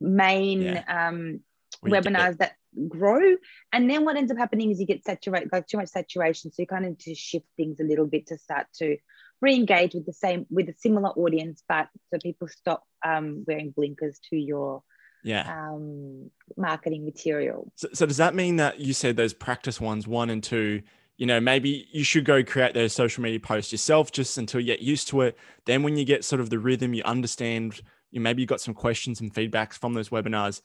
main 0.00 0.62
yeah. 0.62 1.08
um, 1.08 1.40
webinars 1.84 2.38
that 2.38 2.52
grow. 2.88 3.36
And 3.72 3.90
then 3.90 4.04
what 4.04 4.16
ends 4.16 4.30
up 4.30 4.38
happening 4.38 4.70
is 4.70 4.80
you 4.80 4.86
get 4.86 5.04
saturated, 5.04 5.50
like 5.52 5.66
too 5.66 5.78
much 5.78 5.88
saturation. 5.88 6.52
So 6.52 6.62
you 6.62 6.66
kind 6.66 6.84
of 6.84 6.90
need 6.90 7.00
to 7.00 7.14
shift 7.14 7.46
things 7.56 7.80
a 7.80 7.84
little 7.84 8.06
bit 8.06 8.28
to 8.28 8.38
start 8.38 8.66
to 8.76 8.96
re-engage 9.40 9.94
with 9.94 10.06
the 10.06 10.12
same 10.12 10.46
with 10.50 10.68
a 10.68 10.74
similar 10.78 11.10
audience 11.10 11.62
but 11.68 11.88
so 12.10 12.18
people 12.22 12.48
stop 12.48 12.84
um, 13.04 13.44
wearing 13.46 13.70
blinkers 13.70 14.18
to 14.30 14.36
your 14.36 14.82
yeah. 15.22 15.70
um, 15.70 16.30
marketing 16.56 17.04
material. 17.04 17.70
So, 17.76 17.88
so 17.92 18.06
does 18.06 18.16
that 18.18 18.34
mean 18.34 18.56
that 18.56 18.80
you 18.80 18.92
said 18.92 19.16
those 19.16 19.32
practice 19.32 19.80
ones 19.80 20.06
one 20.06 20.30
and 20.30 20.42
two 20.42 20.82
you 21.16 21.26
know 21.26 21.40
maybe 21.40 21.88
you 21.92 22.04
should 22.04 22.24
go 22.24 22.42
create 22.44 22.74
those 22.74 22.92
social 22.92 23.22
media 23.22 23.40
posts 23.40 23.72
yourself 23.72 24.12
just 24.12 24.38
until 24.38 24.60
you 24.60 24.66
get 24.66 24.80
used 24.80 25.08
to 25.08 25.22
it. 25.22 25.36
Then 25.66 25.82
when 25.82 25.96
you 25.96 26.04
get 26.04 26.24
sort 26.24 26.40
of 26.40 26.50
the 26.50 26.58
rhythm 26.58 26.94
you 26.94 27.02
understand 27.04 27.80
you 28.10 28.20
maybe 28.20 28.42
you 28.42 28.46
got 28.46 28.60
some 28.60 28.74
questions 28.74 29.20
and 29.20 29.32
feedbacks 29.32 29.74
from 29.74 29.94
those 29.94 30.08
webinars 30.08 30.62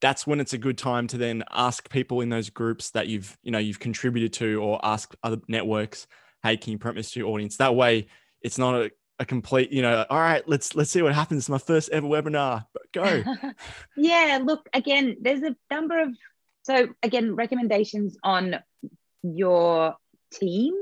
that's 0.00 0.26
when 0.26 0.40
it's 0.40 0.54
a 0.54 0.58
good 0.58 0.78
time 0.78 1.06
to 1.06 1.18
then 1.18 1.44
ask 1.52 1.90
people 1.90 2.20
in 2.20 2.30
those 2.30 2.50
groups 2.50 2.90
that 2.90 3.06
you've 3.06 3.38
you 3.42 3.50
know 3.50 3.58
you've 3.58 3.80
contributed 3.80 4.32
to 4.32 4.60
or 4.62 4.80
ask 4.82 5.14
other 5.22 5.38
networks 5.48 6.06
hey, 6.42 6.56
can 6.56 6.72
you 6.72 6.78
promote 6.78 6.96
this 6.96 7.12
to 7.12 7.20
your 7.20 7.30
audience? 7.30 7.56
That 7.58 7.74
way, 7.74 8.08
it's 8.42 8.58
not 8.58 8.74
a, 8.74 8.90
a 9.18 9.24
complete, 9.24 9.70
you 9.72 9.82
know, 9.82 10.04
all 10.08 10.18
right, 10.18 10.46
let's 10.48 10.74
let's 10.74 10.90
see 10.90 11.02
what 11.02 11.14
happens. 11.14 11.42
It's 11.42 11.48
my 11.48 11.58
first 11.58 11.90
ever 11.90 12.06
webinar. 12.06 12.64
Go. 12.92 13.22
yeah, 13.96 14.40
look, 14.42 14.68
again, 14.72 15.16
there's 15.20 15.42
a 15.42 15.54
number 15.70 16.00
of 16.00 16.08
so 16.62 16.88
again, 17.02 17.34
recommendations 17.36 18.16
on 18.22 18.56
your 19.22 19.96
team 20.32 20.74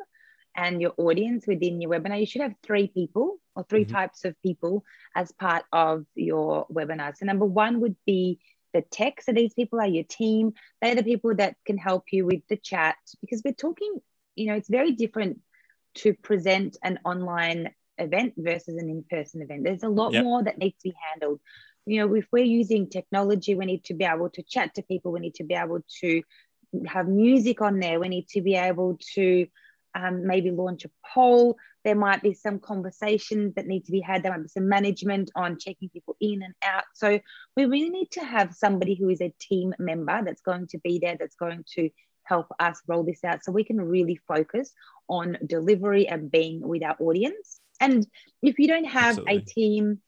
and 0.57 0.81
your 0.81 0.93
audience 0.97 1.47
within 1.47 1.81
your 1.81 1.91
webinar. 1.91 2.19
You 2.19 2.27
should 2.27 2.43
have 2.43 2.55
three 2.63 2.89
people 2.89 3.39
or 3.55 3.65
3 3.65 3.85
mm-hmm. 3.85 3.95
types 3.95 4.25
of 4.25 4.35
people 4.43 4.85
as 5.15 5.33
part 5.33 5.65
of 5.73 6.05
your 6.15 6.67
webinar. 6.69 7.17
So 7.17 7.27
number 7.27 7.45
one 7.45 7.81
would 7.81 7.97
be 8.07 8.41
the 8.75 8.83
tech. 8.83 9.23
So 9.23 9.33
these 9.33 9.55
people 9.55 9.81
are 9.81 9.87
your 9.87 10.05
team. 10.05 10.53
They're 10.83 10.95
the 10.95 11.03
people 11.03 11.35
that 11.37 11.57
can 11.65 11.79
help 11.79 12.07
you 12.13 12.27
with 12.27 12.43
the 12.49 12.57
chat 12.57 12.97
because 13.21 13.43
we're 13.45 13.55
talking, 13.55 14.01
you 14.35 14.47
know, 14.47 14.55
it's 14.55 14.69
very 14.69 14.93
different 14.93 15.41
to 15.97 16.15
present 16.15 16.77
an 16.83 16.99
online 17.05 17.71
event 17.99 18.35
versus 18.37 18.77
an 18.77 18.89
in-person 18.89 19.43
event. 19.43 19.65
There's 19.65 19.83
a 19.83 19.89
lot 19.89 20.13
yep. 20.13 20.25
more 20.25 20.43
that 20.43 20.59
needs 20.59 20.77
to 20.83 20.91
be 20.91 20.97
handled. 21.11 21.41
You 21.87 22.07
know, 22.07 22.15
if 22.15 22.27
we're 22.31 22.45
using 22.45 22.89
technology, 22.89 23.55
we 23.55 23.67
need 23.67 23.85
to 23.85 23.95
be 23.95 24.05
able 24.05 24.31
to 24.31 24.43
chat 24.43 24.75
to 24.75 24.83
people. 24.83 25.13
We 25.13 25.21
need 25.21 25.37
to 25.37 25.45
be 25.45 25.55
able 25.55 25.81
to 26.01 26.23
have 26.87 27.09
music 27.09 27.63
on 27.63 27.81
there. 27.81 27.99
We 27.99 28.09
need 28.09 28.29
to 28.29 28.43
be 28.43 28.55
able 28.55 28.99
to 29.15 29.47
um, 29.95 30.27
maybe 30.27 30.51
launch 30.51 30.85
a 30.85 30.91
poll. 31.15 31.57
There 31.85 31.95
might 31.95 32.23
be 32.23 32.35
some 32.35 32.59
conversations 32.59 33.55
that 33.55 33.67
need 33.67 33.87
to 33.87 33.93
be 33.93 34.01
had. 34.01 34.23
There 34.23 34.33
might 34.33 34.43
be 34.43 34.49
some 34.49 34.69
management 34.69 35.31
on 35.35 35.59
checking 35.59 35.89
people 35.89 36.17
in 36.21 36.43
and 36.43 36.55
out. 36.63 36.85
So 36.95 37.19
we 37.57 37.65
really 37.65 37.89
need 37.89 38.11
to 38.13 38.25
have 38.25 38.55
somebody 38.55 38.95
who 38.95 39.09
is 39.09 39.23
a 39.23 39.35
team 39.41 39.75
member 39.79 40.23
that's 40.25 40.43
going 40.43 40.67
to 40.69 40.79
be 40.79 40.99
there, 40.99 41.17
that's 41.19 41.37
going 41.37 41.65
to 41.77 41.89
help 42.29 42.47
us 42.61 42.81
roll 42.87 43.05
this 43.05 43.25
out 43.25 43.43
so 43.43 43.53
we 43.53 43.65
can 43.65 43.81
really 43.81 44.21
focus 44.29 44.73
on 45.09 45.39
delivery 45.47 46.07
and 46.09 46.31
being 46.31 46.61
with 46.61 46.83
our 46.83 46.97
audience. 47.01 47.61
And 47.81 48.07
if 48.43 48.59
you 48.59 48.69
don't 48.69 48.85
have 48.85 49.19
Absolutely. 49.19 49.37
a 49.37 49.41
team, 49.41 50.01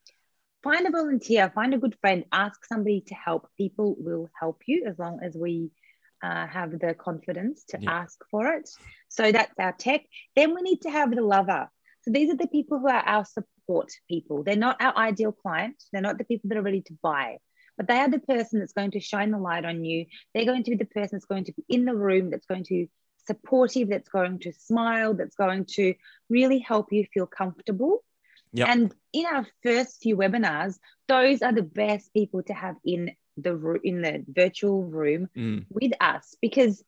find 0.63 0.87
a 0.87 0.91
volunteer, 0.91 1.51
find 1.55 1.75
a 1.75 1.79
good 1.79 1.97
friend, 2.01 2.25
ask 2.33 2.65
somebody 2.65 3.03
to 3.07 3.15
help. 3.15 3.49
People 3.57 3.97
will 3.99 4.29
help 4.39 4.63
you 4.67 4.85
as 4.87 4.99
long 4.99 5.21
as 5.23 5.37
we 5.37 5.71
uh, 6.23 6.47
have 6.47 6.79
the 6.79 6.95
confidence 6.95 7.65
to 7.69 7.79
yeah. 7.81 7.93
ask 7.93 8.19
for 8.31 8.53
it. 8.55 8.69
So 9.09 9.33
that's 9.33 9.53
our 9.59 9.73
tech. 9.73 10.03
Then 10.37 10.55
we 10.55 10.63
need 10.63 10.83
to 10.83 10.91
have 10.91 11.15
the 11.15 11.23
lover. 11.23 11.71
So 12.03 12.11
these 12.11 12.31
are 12.31 12.37
the 12.37 12.49
people 12.49 12.79
who 12.79 12.89
are 12.89 13.05
our 13.07 13.25
support 13.25 13.91
people. 14.09 14.43
They're 14.43 14.57
not 14.57 14.81
our 14.81 14.97
ideal 14.97 15.33
client. 15.33 15.83
They're 15.93 16.03
not 16.03 16.19
the 16.19 16.25
people 16.25 16.49
that 16.49 16.59
are 16.59 16.63
ready 16.63 16.83
to 16.83 16.99
buy 17.03 17.39
but 17.81 17.89
they 17.89 17.97
are 17.99 18.11
the 18.11 18.19
person 18.19 18.59
that's 18.59 18.75
going 18.75 18.91
to 18.91 19.01
shine 19.01 19.31
the 19.31 19.39
light 19.39 19.65
on 19.65 19.83
you. 19.83 20.05
They're 20.35 20.45
going 20.45 20.65
to 20.65 20.71
be 20.71 20.77
the 20.77 20.85
person 20.85 21.17
that's 21.17 21.25
going 21.25 21.45
to 21.45 21.55
be 21.55 21.65
in 21.67 21.87
the 21.87 21.95
room, 21.95 22.29
that's 22.29 22.45
going 22.45 22.65
to 22.65 22.87
supportive, 23.27 23.89
that's 23.89 24.11
going 24.11 24.41
to 24.41 24.53
smile, 24.53 25.15
that's 25.15 25.35
going 25.35 25.65
to 25.77 25.95
really 26.29 26.59
help 26.59 26.93
you 26.93 27.07
feel 27.15 27.25
comfortable. 27.25 28.05
Yep. 28.53 28.69
And 28.69 28.95
in 29.15 29.25
our 29.25 29.47
first 29.63 30.03
few 30.03 30.15
webinars, 30.15 30.79
those 31.09 31.41
are 31.41 31.55
the 31.55 31.63
best 31.63 32.13
people 32.13 32.43
to 32.43 32.53
have 32.53 32.77
in 32.85 33.13
the 33.39 33.81
in 33.83 34.03
the 34.03 34.25
virtual 34.29 34.85
room 34.85 35.31
Mm. 35.35 35.65
with 35.71 35.93
us 36.03 36.37
because 36.43 36.85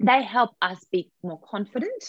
they 0.00 0.22
help 0.22 0.50
us 0.60 0.84
be 0.92 1.10
more 1.22 1.40
confident. 1.40 2.04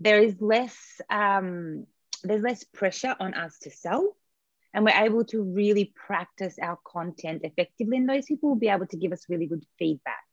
There 0.00 0.22
is 0.22 0.40
less 0.40 1.02
um, 1.10 1.86
there's 2.24 2.42
less 2.42 2.64
pressure 2.64 3.14
on 3.20 3.34
us 3.34 3.58
to 3.60 3.70
sell, 3.70 4.16
and 4.72 4.84
we're 4.84 5.02
able 5.04 5.24
to 5.26 5.42
really 5.42 5.92
practice 6.06 6.56
our 6.62 6.78
content 6.84 7.42
effectively. 7.44 7.96
And 7.96 8.08
those 8.08 8.26
people 8.26 8.50
will 8.50 8.56
be 8.56 8.68
able 8.68 8.86
to 8.86 8.96
give 8.96 9.12
us 9.12 9.26
really 9.28 9.46
good 9.46 9.64
feedback. 9.78 10.24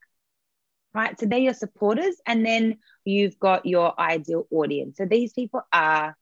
Right. 0.94 1.20
So 1.20 1.26
they're 1.26 1.40
your 1.40 1.54
supporters, 1.54 2.16
and 2.26 2.46
then 2.46 2.78
you've 3.06 3.38
got 3.40 3.66
your 3.66 4.00
ideal 4.00 4.48
audience. 4.52 4.98
So 4.98 5.06
these 5.06 5.34
people 5.34 5.62
are 5.72 6.16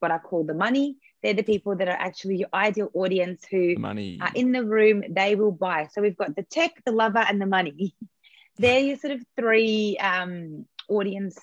what 0.00 0.10
I 0.10 0.18
call 0.18 0.44
the 0.44 0.54
money. 0.54 0.96
They're 1.22 1.34
the 1.34 1.44
people 1.44 1.76
that 1.76 1.88
are 1.88 1.96
actually 1.98 2.36
your 2.38 2.48
ideal 2.52 2.90
audience 2.94 3.44
who 3.50 3.76
Money. 3.78 4.18
are 4.20 4.32
in 4.34 4.50
the 4.52 4.64
room, 4.64 5.04
they 5.08 5.36
will 5.36 5.52
buy. 5.52 5.88
So 5.92 6.02
we've 6.02 6.16
got 6.16 6.34
the 6.34 6.42
tech, 6.42 6.72
the 6.84 6.92
lover, 6.92 7.20
and 7.20 7.40
the 7.40 7.46
money. 7.46 7.94
They're 8.58 8.80
your 8.80 8.96
sort 8.98 9.12
of 9.14 9.22
three 9.38 9.96
um, 9.98 10.66
audience 10.88 11.38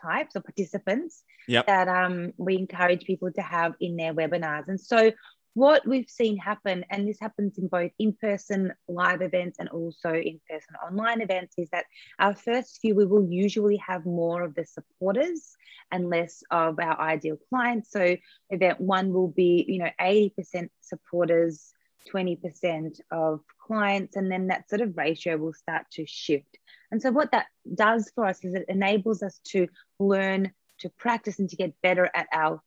types 0.00 0.36
or 0.36 0.40
participants 0.40 1.22
Yep. 1.46 1.66
that 1.66 1.88
um, 1.88 2.32
we 2.38 2.56
encourage 2.56 3.04
people 3.04 3.30
to 3.32 3.42
have 3.42 3.74
in 3.80 3.96
their 3.96 4.14
webinars. 4.14 4.66
And 4.68 4.80
so 4.80 5.12
what 5.54 5.86
we've 5.86 6.10
seen 6.10 6.36
happen, 6.36 6.84
and 6.90 7.08
this 7.08 7.18
happens 7.20 7.58
in 7.58 7.68
both 7.68 7.92
in-person 7.98 8.72
live 8.88 9.22
events 9.22 9.58
and 9.58 9.68
also 9.68 10.12
in-person 10.12 10.74
online 10.86 11.20
events, 11.20 11.54
is 11.56 11.70
that 11.70 11.86
our 12.18 12.34
first 12.34 12.80
few 12.80 12.94
we 12.94 13.06
will 13.06 13.26
usually 13.30 13.76
have 13.76 14.04
more 14.04 14.42
of 14.42 14.54
the 14.54 14.66
supporters 14.66 15.56
and 15.92 16.10
less 16.10 16.42
of 16.50 16.78
our 16.80 17.00
ideal 17.00 17.38
clients. 17.48 17.90
So 17.90 18.16
event 18.50 18.80
one 18.80 19.12
will 19.12 19.28
be, 19.28 19.64
you 19.66 19.78
know, 19.78 19.90
80% 20.00 20.68
supporters, 20.80 21.72
20% 22.12 23.00
of 23.10 23.40
clients, 23.64 24.16
and 24.16 24.30
then 24.30 24.48
that 24.48 24.68
sort 24.68 24.82
of 24.82 24.96
ratio 24.96 25.36
will 25.36 25.54
start 25.54 25.86
to 25.92 26.04
shift. 26.04 26.58
And 26.90 27.00
so 27.00 27.10
what 27.12 27.30
that 27.30 27.46
does 27.74 28.10
for 28.14 28.26
us 28.26 28.44
is 28.44 28.54
it 28.54 28.66
enables 28.68 29.22
us 29.22 29.40
to 29.50 29.68
learn 29.98 30.52
to 30.80 30.88
practice 30.90 31.38
and 31.38 31.48
to 31.48 31.56
get 31.56 31.80
better 31.82 32.10
at 32.14 32.26
our 32.32 32.60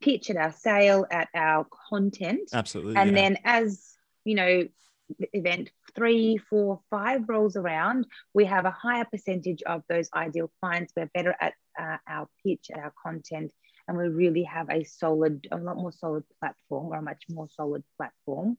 pitch, 0.00 0.30
at 0.30 0.36
our 0.36 0.52
sale, 0.52 1.06
at 1.10 1.28
our 1.34 1.66
content. 1.90 2.50
Absolutely. 2.52 2.96
And 2.96 3.10
yeah. 3.10 3.16
then 3.16 3.38
as 3.44 3.96
you 4.24 4.34
know, 4.34 4.68
event 5.32 5.70
three, 5.94 6.36
four, 6.36 6.80
five 6.90 7.28
rolls 7.28 7.56
around, 7.56 8.06
we 8.34 8.44
have 8.44 8.64
a 8.64 8.70
higher 8.70 9.04
percentage 9.04 9.62
of 9.62 9.82
those 9.88 10.08
ideal 10.14 10.50
clients. 10.60 10.92
We're 10.96 11.10
better 11.14 11.34
at 11.40 11.54
uh, 11.80 11.96
our 12.08 12.28
pitch, 12.44 12.66
at 12.72 12.78
our 12.78 12.92
content, 13.02 13.52
and 13.86 13.96
we 13.96 14.08
really 14.08 14.42
have 14.42 14.68
a 14.68 14.84
solid, 14.84 15.46
a 15.50 15.56
lot 15.56 15.76
more 15.76 15.92
solid 15.92 16.24
platform 16.40 16.92
or 16.92 16.96
a 16.96 17.02
much 17.02 17.24
more 17.30 17.48
solid 17.54 17.84
platform 17.96 18.58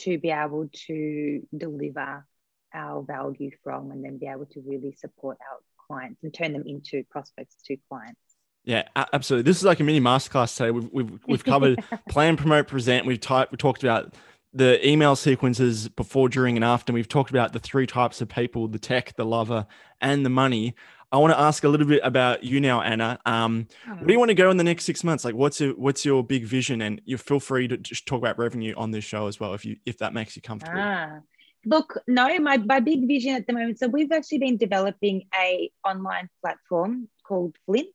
to 0.00 0.18
be 0.18 0.30
able 0.30 0.68
to 0.88 1.46
deliver 1.56 2.26
our 2.74 3.02
value 3.02 3.52
from 3.62 3.92
and 3.92 4.04
then 4.04 4.18
be 4.18 4.26
able 4.26 4.46
to 4.46 4.60
really 4.66 4.92
support 4.98 5.38
our 5.40 5.60
clients 5.86 6.22
and 6.24 6.34
turn 6.34 6.52
them 6.52 6.64
into 6.66 7.04
prospects 7.08 7.54
to 7.64 7.76
clients. 7.88 8.18
Yeah, 8.64 8.84
absolutely. 9.12 9.50
This 9.50 9.58
is 9.58 9.64
like 9.64 9.80
a 9.80 9.84
mini 9.84 10.00
masterclass 10.00 10.56
today. 10.56 10.70
We've 10.70 10.88
we've, 10.90 11.18
we've 11.26 11.44
covered 11.44 11.84
plan, 12.08 12.36
promote, 12.36 12.66
present. 12.66 13.06
We've 13.06 13.20
typed, 13.20 13.52
we 13.52 13.58
talked 13.58 13.82
about 13.82 14.14
the 14.54 14.86
email 14.86 15.16
sequences 15.16 15.88
before, 15.88 16.28
during, 16.28 16.56
and 16.56 16.64
after. 16.64 16.92
We've 16.92 17.08
talked 17.08 17.30
about 17.30 17.52
the 17.52 17.58
three 17.58 17.86
types 17.86 18.20
of 18.22 18.28
people: 18.28 18.68
the 18.68 18.78
tech, 18.78 19.16
the 19.16 19.24
lover, 19.24 19.66
and 20.00 20.24
the 20.24 20.30
money. 20.30 20.74
I 21.12 21.18
want 21.18 21.32
to 21.32 21.38
ask 21.38 21.62
a 21.62 21.68
little 21.68 21.86
bit 21.86 22.00
about 22.02 22.42
you 22.42 22.60
now, 22.60 22.80
Anna. 22.80 23.20
Um, 23.24 23.68
where 23.86 24.06
do 24.06 24.12
you 24.12 24.18
want 24.18 24.30
to 24.30 24.34
go 24.34 24.50
in 24.50 24.56
the 24.56 24.64
next 24.64 24.84
six 24.84 25.04
months? 25.04 25.24
Like, 25.24 25.34
what's 25.34 25.60
your 25.60 25.72
what's 25.74 26.04
your 26.04 26.24
big 26.24 26.44
vision? 26.44 26.80
And 26.80 27.02
you 27.04 27.18
feel 27.18 27.40
free 27.40 27.68
to 27.68 27.76
just 27.76 28.06
talk 28.06 28.18
about 28.18 28.38
revenue 28.38 28.74
on 28.76 28.90
this 28.90 29.04
show 29.04 29.26
as 29.26 29.38
well, 29.38 29.52
if 29.52 29.64
you 29.64 29.76
if 29.84 29.98
that 29.98 30.14
makes 30.14 30.36
you 30.36 30.42
comfortable. 30.42 30.80
Ah, 30.80 31.18
look, 31.66 31.98
no, 32.06 32.38
my, 32.38 32.56
my 32.56 32.80
big 32.80 33.06
vision 33.06 33.34
at 33.34 33.46
the 33.46 33.52
moment. 33.52 33.78
So 33.78 33.88
we've 33.88 34.10
actually 34.10 34.38
been 34.38 34.56
developing 34.56 35.24
a 35.38 35.70
online 35.84 36.30
platform 36.42 37.08
called 37.26 37.56
Flint. 37.66 37.94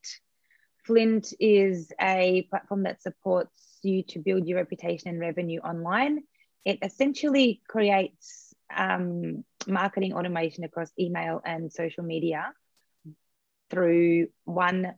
Flint 0.89 1.33
is 1.39 1.93
a 2.01 2.47
platform 2.49 2.81
that 2.83 2.99
supports 2.99 3.77
you 3.83 4.01
to 4.01 4.17
build 4.17 4.47
your 4.47 4.57
reputation 4.57 5.09
and 5.09 5.19
revenue 5.19 5.59
online. 5.59 6.23
It 6.65 6.79
essentially 6.81 7.61
creates 7.67 8.55
um, 8.75 9.43
marketing 9.67 10.13
automation 10.13 10.63
across 10.63 10.91
email 10.99 11.41
and 11.45 11.71
social 11.71 12.03
media 12.03 12.51
through 13.69 14.29
one 14.45 14.95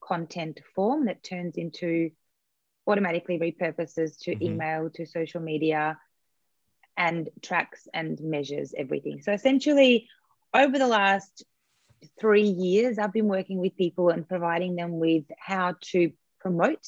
content 0.00 0.60
form 0.72 1.06
that 1.06 1.24
turns 1.24 1.56
into 1.56 2.12
automatically 2.86 3.40
repurposes 3.40 4.20
to 4.20 4.36
Mhm. 4.36 4.42
email 4.42 4.90
to 4.90 5.04
social 5.04 5.40
media 5.40 5.98
and 6.96 7.28
tracks 7.42 7.88
and 7.92 8.20
measures 8.20 8.72
everything. 8.78 9.20
So 9.20 9.32
essentially, 9.32 10.08
over 10.54 10.78
the 10.78 10.86
last 10.86 11.42
three 12.20 12.48
years, 12.48 12.98
I've 12.98 13.12
been 13.12 13.28
working 13.28 13.58
with 13.58 13.76
people 13.76 14.10
and 14.10 14.28
providing 14.28 14.76
them 14.76 14.98
with 14.98 15.24
how 15.38 15.76
to 15.92 16.12
promote 16.40 16.86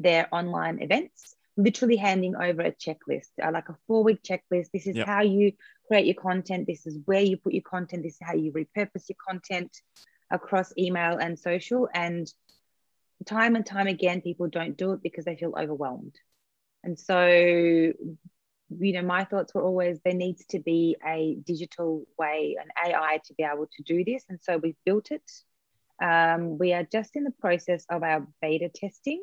their 0.00 0.28
online 0.34 0.82
events, 0.82 1.34
literally 1.56 1.96
handing 1.96 2.34
over 2.36 2.62
a 2.62 2.72
checklist, 2.72 3.30
uh, 3.42 3.50
like 3.52 3.68
a 3.68 3.76
four 3.86 4.02
week 4.02 4.22
checklist. 4.22 4.70
This 4.72 4.86
is 4.86 4.96
Yep. 4.96 5.06
how 5.06 5.22
you 5.22 5.52
create 5.86 6.06
your 6.06 6.14
content, 6.14 6.66
this 6.66 6.86
is 6.86 6.98
where 7.04 7.20
you 7.20 7.36
put 7.36 7.52
your 7.52 7.62
content, 7.62 8.02
this 8.02 8.14
is 8.14 8.20
how 8.22 8.34
you 8.34 8.52
repurpose 8.52 9.08
your 9.08 9.16
content 9.28 9.76
across 10.30 10.72
email 10.78 11.18
and 11.18 11.38
social. 11.38 11.88
And 11.94 12.26
time 13.26 13.56
and 13.56 13.64
time 13.64 13.86
again, 13.86 14.20
people 14.20 14.48
don't 14.48 14.76
do 14.76 14.92
it 14.92 15.02
because 15.02 15.24
they 15.24 15.36
feel 15.36 15.54
overwhelmed. 15.58 16.14
And 16.82 16.98
so, 16.98 17.92
you 18.70 18.92
know, 18.92 19.02
my 19.02 19.24
thoughts 19.24 19.54
were 19.54 19.62
always 19.62 20.00
there 20.04 20.14
needs 20.14 20.44
to 20.46 20.58
be 20.58 20.96
a 21.06 21.36
digital 21.46 22.04
way, 22.18 22.56
an 22.60 22.68
AI 22.86 23.20
to 23.24 23.34
be 23.34 23.44
able 23.44 23.66
to 23.76 23.82
do 23.82 24.04
this. 24.04 24.24
And 24.28 24.38
so 24.42 24.56
we've 24.58 24.76
built 24.84 25.10
it. 25.10 25.30
Um, 26.02 26.58
we 26.58 26.72
are 26.72 26.84
just 26.90 27.16
in 27.16 27.24
the 27.24 27.30
process 27.30 27.86
of 27.90 28.02
our 28.02 28.26
beta 28.40 28.70
testing. 28.74 29.22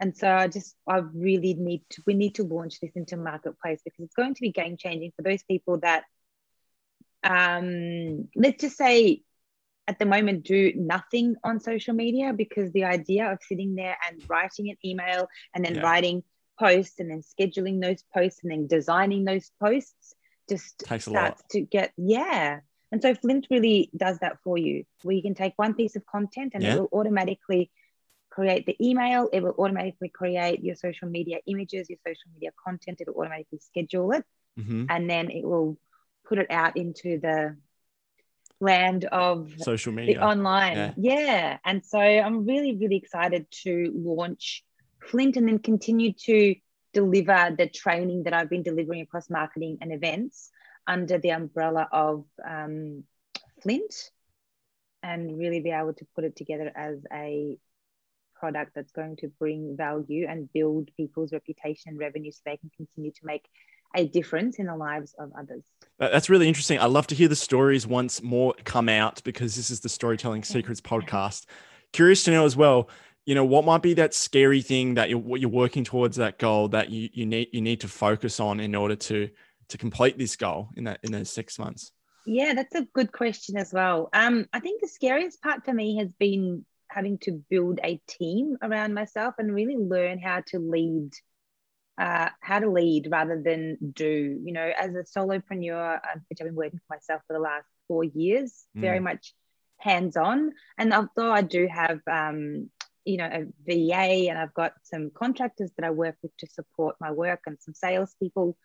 And 0.00 0.16
so 0.16 0.30
I 0.30 0.48
just, 0.48 0.76
I 0.86 0.98
really 0.98 1.54
need 1.54 1.82
to, 1.90 2.02
we 2.06 2.14
need 2.14 2.34
to 2.36 2.42
launch 2.44 2.80
this 2.80 2.92
into 2.96 3.16
marketplace 3.16 3.80
because 3.84 4.04
it's 4.04 4.14
going 4.14 4.34
to 4.34 4.40
be 4.42 4.52
game 4.52 4.76
changing 4.76 5.12
for 5.16 5.22
those 5.22 5.42
people 5.44 5.78
that, 5.80 6.04
um, 7.24 8.28
let's 8.36 8.60
just 8.60 8.76
say, 8.76 9.22
at 9.88 9.98
the 9.98 10.04
moment 10.06 10.44
do 10.44 10.72
nothing 10.76 11.36
on 11.44 11.60
social 11.60 11.94
media 11.94 12.32
because 12.32 12.72
the 12.72 12.84
idea 12.84 13.30
of 13.30 13.38
sitting 13.42 13.76
there 13.76 13.96
and 14.08 14.20
writing 14.28 14.68
an 14.70 14.76
email 14.84 15.28
and 15.54 15.64
then 15.64 15.76
Yeah. 15.76 15.80
writing 15.80 16.22
posts 16.58 16.98
and 17.00 17.10
then 17.10 17.22
scheduling 17.22 17.80
those 17.80 18.02
posts 18.14 18.40
and 18.42 18.50
then 18.52 18.66
designing 18.66 19.24
those 19.24 19.50
posts 19.60 20.14
just 20.48 20.78
Takes 20.80 21.06
a 21.06 21.10
starts 21.10 21.42
lot. 21.42 21.50
to 21.50 21.60
get 21.60 21.92
yeah 21.96 22.60
and 22.92 23.02
so 23.02 23.14
flint 23.14 23.46
really 23.50 23.90
does 23.96 24.18
that 24.20 24.38
for 24.44 24.56
you 24.56 24.84
where 25.02 25.16
you 25.16 25.22
can 25.22 25.34
take 25.34 25.54
one 25.56 25.74
piece 25.74 25.96
of 25.96 26.06
content 26.06 26.52
and 26.54 26.62
Yeah. 26.62 26.74
it 26.74 26.78
will 26.80 26.88
automatically 26.92 27.70
create 28.30 28.66
the 28.66 28.76
email 28.80 29.28
it 29.32 29.42
will 29.42 29.54
automatically 29.58 30.08
create 30.08 30.62
your 30.62 30.76
social 30.76 31.08
media 31.08 31.38
images 31.46 31.88
your 31.90 31.98
social 32.06 32.30
media 32.32 32.50
content 32.64 33.00
it 33.00 33.08
will 33.08 33.20
automatically 33.22 33.58
schedule 33.58 34.12
it 34.12 34.24
hmm 34.56 34.84
and 34.88 35.10
then 35.10 35.30
it 35.30 35.44
will 35.44 35.76
put 36.28 36.38
it 36.38 36.50
out 36.50 36.76
into 36.76 37.18
the 37.18 37.56
land 38.60 39.04
of 39.04 39.52
Social 39.58 39.92
media. 39.92 40.20
online. 40.22 40.76
Yeah. 40.76 40.94
Yeah. 40.96 41.58
And 41.64 41.84
so 41.84 41.98
I'm 41.98 42.46
really, 42.46 42.74
really 42.76 42.96
excited 42.96 43.46
to 43.64 43.92
launch 43.94 44.64
Flint 45.06 45.36
and 45.36 45.48
then 45.48 45.58
continue 45.58 46.12
to 46.12 46.54
deliver 46.92 47.54
the 47.56 47.68
training 47.68 48.24
that 48.24 48.32
I've 48.32 48.50
been 48.50 48.62
delivering 48.62 49.02
across 49.02 49.28
marketing 49.28 49.78
and 49.80 49.92
events 49.92 50.50
under 50.86 51.18
the 51.18 51.30
umbrella 51.30 51.88
of 51.92 52.24
um, 52.48 53.04
Flint 53.62 54.10
and 55.02 55.38
really 55.38 55.60
be 55.60 55.70
able 55.70 55.92
to 55.94 56.06
put 56.14 56.24
it 56.24 56.36
together 56.36 56.72
as 56.74 56.98
a 57.12 57.58
product 58.34 58.72
that's 58.74 58.92
going 58.92 59.16
to 59.16 59.28
bring 59.38 59.76
value 59.76 60.26
and 60.28 60.52
build 60.52 60.90
people's 60.96 61.32
reputation 61.32 61.90
and 61.90 61.98
revenue 61.98 62.30
so 62.30 62.40
they 62.44 62.56
can 62.56 62.70
continue 62.76 63.10
to 63.10 63.24
make 63.24 63.46
a 63.94 64.06
difference 64.06 64.58
in 64.58 64.66
the 64.66 64.76
lives 64.76 65.14
of 65.18 65.32
others. 65.38 65.64
That's 65.98 66.28
really 66.28 66.48
interesting. 66.48 66.78
I 66.78 66.86
love 66.86 67.06
to 67.08 67.14
hear 67.14 67.28
the 67.28 67.36
stories 67.36 67.86
once 67.86 68.22
more 68.22 68.54
come 68.64 68.88
out 68.88 69.22
because 69.24 69.56
this 69.56 69.70
is 69.70 69.80
the 69.80 69.88
Storytelling 69.88 70.44
Secrets 70.44 70.80
podcast. 70.80 71.46
Curious 71.92 72.24
to 72.24 72.30
know 72.30 72.44
as 72.44 72.56
well, 72.56 72.90
you 73.26 73.34
know, 73.34 73.44
what 73.44 73.64
might 73.64 73.82
be 73.82 73.94
that 73.94 74.14
scary 74.14 74.62
thing 74.62 74.94
that 74.94 75.10
you're 75.10 75.18
what 75.18 75.40
you're 75.40 75.50
working 75.50 75.84
towards 75.84 76.16
that 76.16 76.38
goal 76.38 76.68
that 76.68 76.90
you 76.90 77.10
you 77.12 77.26
need 77.26 77.48
you 77.52 77.60
need 77.60 77.80
to 77.80 77.88
focus 77.88 78.40
on 78.40 78.60
in 78.60 78.74
order 78.74 78.96
to 78.96 79.28
to 79.68 79.76
complete 79.78 80.16
this 80.16 80.36
goal 80.36 80.68
in 80.76 80.84
that 80.84 81.00
in 81.02 81.12
those 81.12 81.30
six 81.30 81.58
months. 81.58 81.90
Yeah, 82.24 82.54
that's 82.54 82.74
a 82.74 82.86
good 82.92 83.12
question 83.12 83.56
as 83.56 83.72
well. 83.72 84.08
Um, 84.12 84.46
I 84.52 84.60
think 84.60 84.80
the 84.80 84.88
scariest 84.88 85.42
part 85.42 85.64
for 85.64 85.72
me 85.72 85.96
has 85.98 86.08
been 86.18 86.64
having 86.88 87.18
to 87.18 87.42
build 87.50 87.78
a 87.84 88.00
team 88.08 88.56
around 88.62 88.94
myself 88.94 89.34
and 89.38 89.52
really 89.54 89.76
learn 89.76 90.18
how 90.18 90.42
to 90.48 90.58
lead, 90.58 91.10
uh, 91.98 92.30
how 92.40 92.58
to 92.60 92.70
lead 92.70 93.08
rather 93.10 93.40
than 93.40 93.76
do. 93.92 94.40
You 94.44 94.52
know, 94.52 94.72
as 94.76 94.90
a 94.94 95.04
solopreneur, 95.18 95.96
uh, 95.96 96.18
which 96.28 96.40
I've 96.40 96.46
been 96.46 96.54
working 96.54 96.80
for 96.86 96.94
myself 96.96 97.22
for 97.26 97.32
the 97.32 97.40
last 97.40 97.66
four 97.88 98.04
years, 98.04 98.66
Mm. 98.76 98.80
very 98.80 99.00
much 99.00 99.34
hands 99.78 100.16
on. 100.16 100.52
And 100.78 100.92
although 100.94 101.30
I 101.30 101.42
do 101.42 101.68
have, 101.68 102.00
um, 102.10 102.70
you 103.06 103.16
know, 103.16 103.26
a 103.26 103.44
VA 103.64 104.28
and 104.28 104.38
I've 104.38 104.52
got 104.52 104.74
some 104.82 105.10
contractors 105.14 105.70
that 105.78 105.86
I 105.86 105.90
work 105.90 106.16
with 106.22 106.36
to 106.38 106.46
support 106.48 106.96
my 107.00 107.12
work 107.12 107.40
and 107.46 107.56
some 107.60 107.72
salespeople 107.72 108.56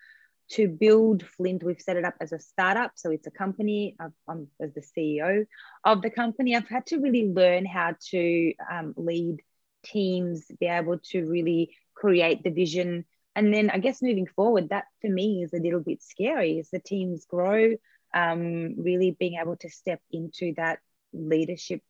to 0.51 0.67
build 0.67 1.23
Flint, 1.25 1.63
we've 1.63 1.79
set 1.79 1.95
it 1.95 2.03
up 2.03 2.15
as 2.19 2.33
a 2.33 2.39
startup. 2.39 2.91
So 2.95 3.11
it's 3.11 3.27
a 3.27 3.31
company. 3.31 3.95
I've, 3.99 4.11
I'm 4.27 4.47
as 4.59 4.73
the 4.73 4.81
CEO 4.81 5.45
of 5.85 6.01
the 6.01 6.09
company. 6.09 6.55
I've 6.55 6.67
had 6.67 6.85
to 6.87 6.99
really 6.99 7.29
learn 7.29 7.65
how 7.65 7.95
to 8.09 8.53
um, 8.69 8.93
lead 8.97 9.37
teams, 9.83 10.45
be 10.59 10.67
able 10.67 10.99
to 11.11 11.25
really 11.25 11.75
create 11.93 12.43
the 12.43 12.49
vision. 12.49 13.05
And 13.35 13.53
then 13.53 13.69
I 13.69 13.77
guess 13.77 14.01
moving 14.01 14.27
forward, 14.27 14.69
that 14.69 14.85
for 15.01 15.09
me 15.09 15.41
is 15.43 15.53
a 15.53 15.61
little 15.61 15.79
bit 15.79 16.03
scary 16.03 16.59
as 16.59 16.69
the 16.69 16.79
teams 16.79 17.25
grow, 17.25 17.75
um, 18.13 18.75
really 18.77 19.15
being 19.17 19.39
able 19.41 19.55
to 19.57 19.69
step 19.69 20.01
into 20.11 20.53
that 20.57 20.79
leadership 21.13 21.81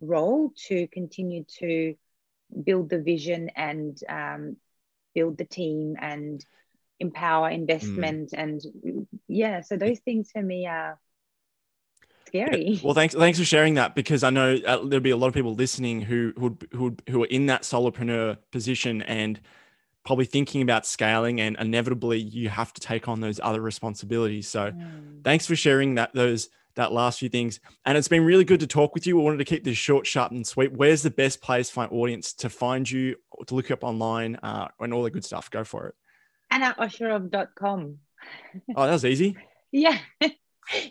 role 0.00 0.52
to 0.68 0.86
continue 0.88 1.44
to 1.58 1.94
build 2.64 2.90
the 2.90 3.00
vision 3.00 3.50
and 3.56 3.98
um, 4.08 4.56
build 5.14 5.38
the 5.38 5.44
team 5.44 5.96
and 6.00 6.44
empower 6.98 7.48
investment 7.48 8.30
and 8.34 8.60
yeah 9.26 9.62
so 9.62 9.76
those 9.76 9.98
things 10.00 10.30
for 10.30 10.42
me 10.42 10.66
are 10.66 10.98
scary 12.26 12.80
Well, 12.82 12.94
thanks 12.94 13.14
thanks 13.14 13.38
for 13.38 13.44
sharing 13.44 13.74
that 13.74 13.94
because 13.94 14.22
I 14.22 14.30
know 14.30 14.56
uh, 14.66 14.84
there'll 14.84 15.00
be 15.00 15.10
a 15.10 15.16
lot 15.16 15.28
of 15.28 15.34
people 15.34 15.54
listening 15.54 16.02
who 16.02 16.32
who 16.36 16.58
who 16.72 16.96
who 17.08 17.22
are 17.22 17.26
in 17.26 17.46
that 17.46 17.62
solopreneur 17.62 18.38
position 18.50 19.02
and 19.02 19.40
probably 20.04 20.24
thinking 20.24 20.62
about 20.62 20.86
scaling 20.86 21.40
and 21.40 21.56
inevitably 21.58 22.18
you 22.18 22.48
have 22.48 22.72
to 22.72 22.80
take 22.80 23.08
on 23.08 23.20
those 23.20 23.38
other 23.42 23.60
responsibilities. 23.60 24.48
So 24.48 24.72
Mm. 24.72 25.22
thanks 25.24 25.46
for 25.46 25.56
sharing 25.56 25.96
that 25.96 26.14
those 26.14 26.48
that 26.76 26.92
last 26.92 27.18
few 27.18 27.28
things. 27.28 27.60
And 27.84 27.96
it's 27.98 28.08
been 28.08 28.24
really 28.24 28.44
good 28.44 28.60
to 28.60 28.66
talk 28.66 28.94
with 28.94 29.06
you. 29.06 29.16
We 29.16 29.22
wanted 29.22 29.38
to 29.38 29.44
keep 29.44 29.64
this 29.64 29.76
short, 29.76 30.06
sharp, 30.06 30.32
and 30.32 30.46
sweet. 30.46 30.72
Where's 30.72 31.02
the 31.02 31.10
best 31.10 31.40
place 31.42 31.70
for 31.70 31.80
my 31.80 31.86
audience 31.86 32.32
to 32.34 32.48
find 32.50 32.88
you, 32.90 33.16
to 33.46 33.54
look 33.54 33.68
you 33.68 33.74
up 33.74 33.84
online, 33.84 34.36
uh, 34.42 34.68
and 34.80 34.92
all 34.94 35.02
the 35.02 35.10
good 35.10 35.24
stuff? 35.24 35.50
Go 35.50 35.64
for 35.64 35.88
it. 35.88 35.94
annaosherov.com 36.52 37.98
Oh, 38.76 38.86
that 38.86 38.92
was 38.92 39.04
easy. 39.04 39.36
yeah 39.72 39.98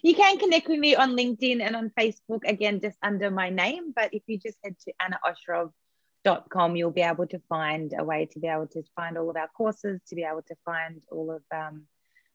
you 0.03 0.15
can 0.15 0.37
connect 0.39 0.67
with 0.67 0.79
me 0.79 0.95
on 0.95 1.15
linkedin 1.15 1.61
and 1.61 1.75
on 1.75 1.91
facebook 1.99 2.41
again 2.45 2.79
just 2.81 2.97
under 3.03 3.29
my 3.29 3.49
name 3.49 3.93
but 3.95 4.13
if 4.13 4.23
you 4.27 4.37
just 4.39 4.57
head 4.63 4.75
to 4.83 4.91
annaosherov.com 5.01 6.75
you'll 6.75 6.91
be 6.91 7.01
able 7.01 7.27
to 7.27 7.39
find 7.49 7.93
a 7.97 8.03
way 8.03 8.25
to 8.25 8.39
be 8.39 8.47
able 8.47 8.67
to 8.67 8.81
find 8.95 9.17
all 9.17 9.29
of 9.29 9.35
our 9.35 9.49
courses 9.55 9.99
to 10.07 10.15
be 10.15 10.23
able 10.23 10.41
to 10.41 10.55
find 10.65 11.01
all 11.11 11.31
of 11.31 11.43
um, 11.55 11.83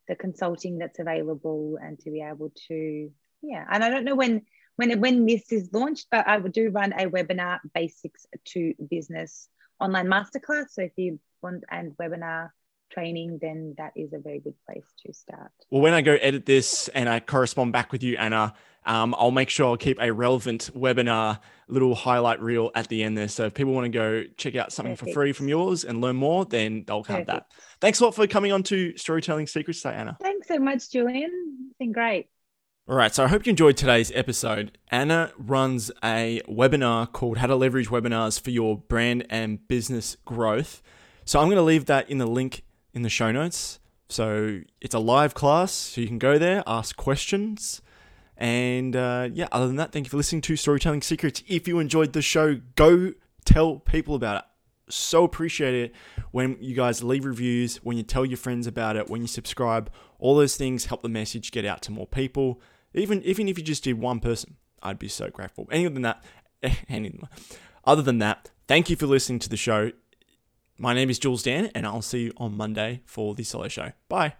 the 0.08 0.14
consulting 0.14 0.78
that's 0.78 0.98
available 0.98 1.78
and 1.82 1.98
to 2.00 2.10
be 2.10 2.20
able 2.22 2.52
to 2.68 3.10
yeah 3.44 3.64
and 3.70 3.84
i 3.84 3.90
don't 3.90 4.04
know 4.04 4.14
when 4.14 4.42
when 4.76 4.98
when 5.00 5.26
this 5.26 5.52
is 5.52 5.68
launched 5.72 6.06
but 6.10 6.26
i 6.26 6.38
do 6.40 6.70
run 6.70 6.92
a 6.92 7.06
webinar 7.06 7.58
basics 7.74 8.26
to 8.44 8.74
business 8.90 9.48
online 9.80 10.06
masterclass 10.06 10.70
so 10.70 10.82
if 10.82 10.92
you 10.96 11.18
want 11.42 11.62
and 11.70 11.92
webinar 11.96 12.50
training 12.90 13.38
then 13.40 13.74
that 13.76 13.92
is 13.96 14.12
a 14.12 14.18
very 14.18 14.38
good 14.38 14.54
place 14.66 14.84
to 15.04 15.12
start 15.12 15.50
Well, 15.70 15.82
when 15.82 15.94
I 15.94 16.00
go 16.00 16.12
edit 16.14 16.46
this 16.46 16.88
and 16.88 17.08
I 17.08 17.18
correspond 17.18 17.72
back 17.72 17.90
with 17.90 18.02
you, 18.04 18.16
Anna, 18.16 18.54
um, 18.86 19.14
I'll 19.18 19.32
make 19.32 19.48
sure 19.48 19.66
I'll 19.66 19.76
keep 19.76 19.98
a 20.00 20.12
relevant 20.12 20.70
webinar 20.76 21.40
little 21.66 21.94
highlight 21.94 22.40
reel 22.40 22.70
at 22.74 22.86
the 22.88 23.02
end 23.02 23.18
there. 23.18 23.28
So 23.28 23.46
if 23.46 23.54
people 23.54 23.72
want 23.72 23.86
to 23.86 23.88
go 23.88 24.24
check 24.36 24.54
out 24.54 24.72
something 24.72 24.94
for 24.94 25.06
free 25.12 25.32
from 25.32 25.48
yours 25.48 25.84
and 25.84 26.00
learn 26.00 26.16
more, 26.16 26.44
then 26.44 26.84
they'll 26.86 27.02
have 27.04 27.26
that. 27.26 27.50
Thanks 27.80 28.00
a 28.00 28.04
lot 28.04 28.14
for 28.14 28.26
coming 28.26 28.52
on 28.52 28.62
to 28.64 28.96
Storytelling 28.96 29.46
Secrets 29.46 29.80
today, 29.82 29.96
Anna. 29.96 30.16
thanks 30.20 30.46
so 30.46 30.58
much 30.58 30.90
julian 30.90 31.30
it's 31.66 31.78
been 31.78 31.92
great 31.92 32.28
All 32.86 32.96
right, 32.96 33.14
so 33.14 33.24
I 33.24 33.28
hope 33.28 33.46
you 33.46 33.50
enjoyed 33.50 33.78
today's 33.78 34.12
episode. 34.14 34.76
Anna 34.90 35.32
runs 35.38 35.90
a 36.04 36.42
webinar 36.46 37.10
called 37.10 37.38
How 37.38 37.46
to 37.46 37.56
Leverage 37.56 37.88
Webinars 37.88 38.38
for 38.38 38.50
Your 38.50 38.76
Brand 38.76 39.24
and 39.30 39.66
Business 39.68 40.18
Growth. 40.26 40.82
So 41.24 41.40
I'm 41.40 41.46
going 41.46 41.56
to 41.56 41.62
leave 41.62 41.86
that 41.86 42.10
in 42.10 42.18
the 42.18 42.26
link 42.26 42.62
in 42.92 43.00
the 43.00 43.08
show 43.08 43.32
notes. 43.32 43.80
So 44.10 44.60
it's 44.82 44.94
a 44.94 44.98
live 44.98 45.32
class, 45.32 45.72
so 45.72 46.02
you 46.02 46.06
can 46.06 46.18
go 46.18 46.36
there, 46.36 46.62
ask 46.66 46.94
questions. 46.94 47.80
And 48.36 48.94
uh, 48.94 49.30
yeah, 49.32 49.48
other 49.50 49.66
than 49.66 49.76
that, 49.76 49.92
thank 49.92 50.04
you 50.04 50.10
for 50.10 50.18
listening 50.18 50.42
to 50.42 50.54
Storytelling 50.54 51.00
Secrets. 51.00 51.42
If 51.48 51.66
you 51.66 51.78
enjoyed 51.78 52.12
the 52.12 52.20
show, 52.20 52.60
go 52.76 53.14
tell 53.46 53.76
people 53.76 54.14
about 54.14 54.36
it. 54.36 54.44
So 54.92 55.24
appreciate 55.24 55.74
it 55.74 55.94
when 56.32 56.58
you 56.60 56.74
guys 56.74 57.02
leave 57.02 57.24
reviews, 57.24 57.76
when 57.76 57.96
you 57.96 58.02
tell 58.02 58.26
your 58.26 58.36
friends 58.36 58.66
about 58.66 58.96
it, 58.96 59.08
when 59.08 59.22
you 59.22 59.26
subscribe. 59.26 59.90
All 60.18 60.36
those 60.36 60.58
things 60.58 60.84
help 60.84 61.00
the 61.00 61.08
message 61.08 61.50
get 61.50 61.64
out 61.64 61.80
to 61.82 61.90
more 61.90 62.06
people. 62.06 62.60
Even 62.94 63.22
even 63.22 63.48
if 63.48 63.58
you 63.58 63.64
just 63.64 63.84
did 63.84 63.98
one 63.98 64.20
person, 64.20 64.56
I'd 64.82 64.98
be 64.98 65.08
so 65.08 65.28
grateful. 65.28 65.68
Any 65.70 65.88
than 65.88 66.02
that, 66.02 66.24
any, 66.88 67.18
other 67.84 68.02
than 68.02 68.18
that, 68.18 68.50
thank 68.68 68.88
you 68.88 68.96
for 68.96 69.06
listening 69.06 69.40
to 69.40 69.48
the 69.48 69.56
show. 69.56 69.92
My 70.78 70.94
name 70.94 71.10
is 71.10 71.18
Jules 71.18 71.42
Dan, 71.42 71.70
and 71.74 71.86
I'll 71.86 72.02
see 72.02 72.24
you 72.24 72.32
on 72.36 72.56
Monday 72.56 73.02
for 73.04 73.34
the 73.34 73.44
solo 73.44 73.68
show. 73.68 73.92
Bye. 74.08 74.34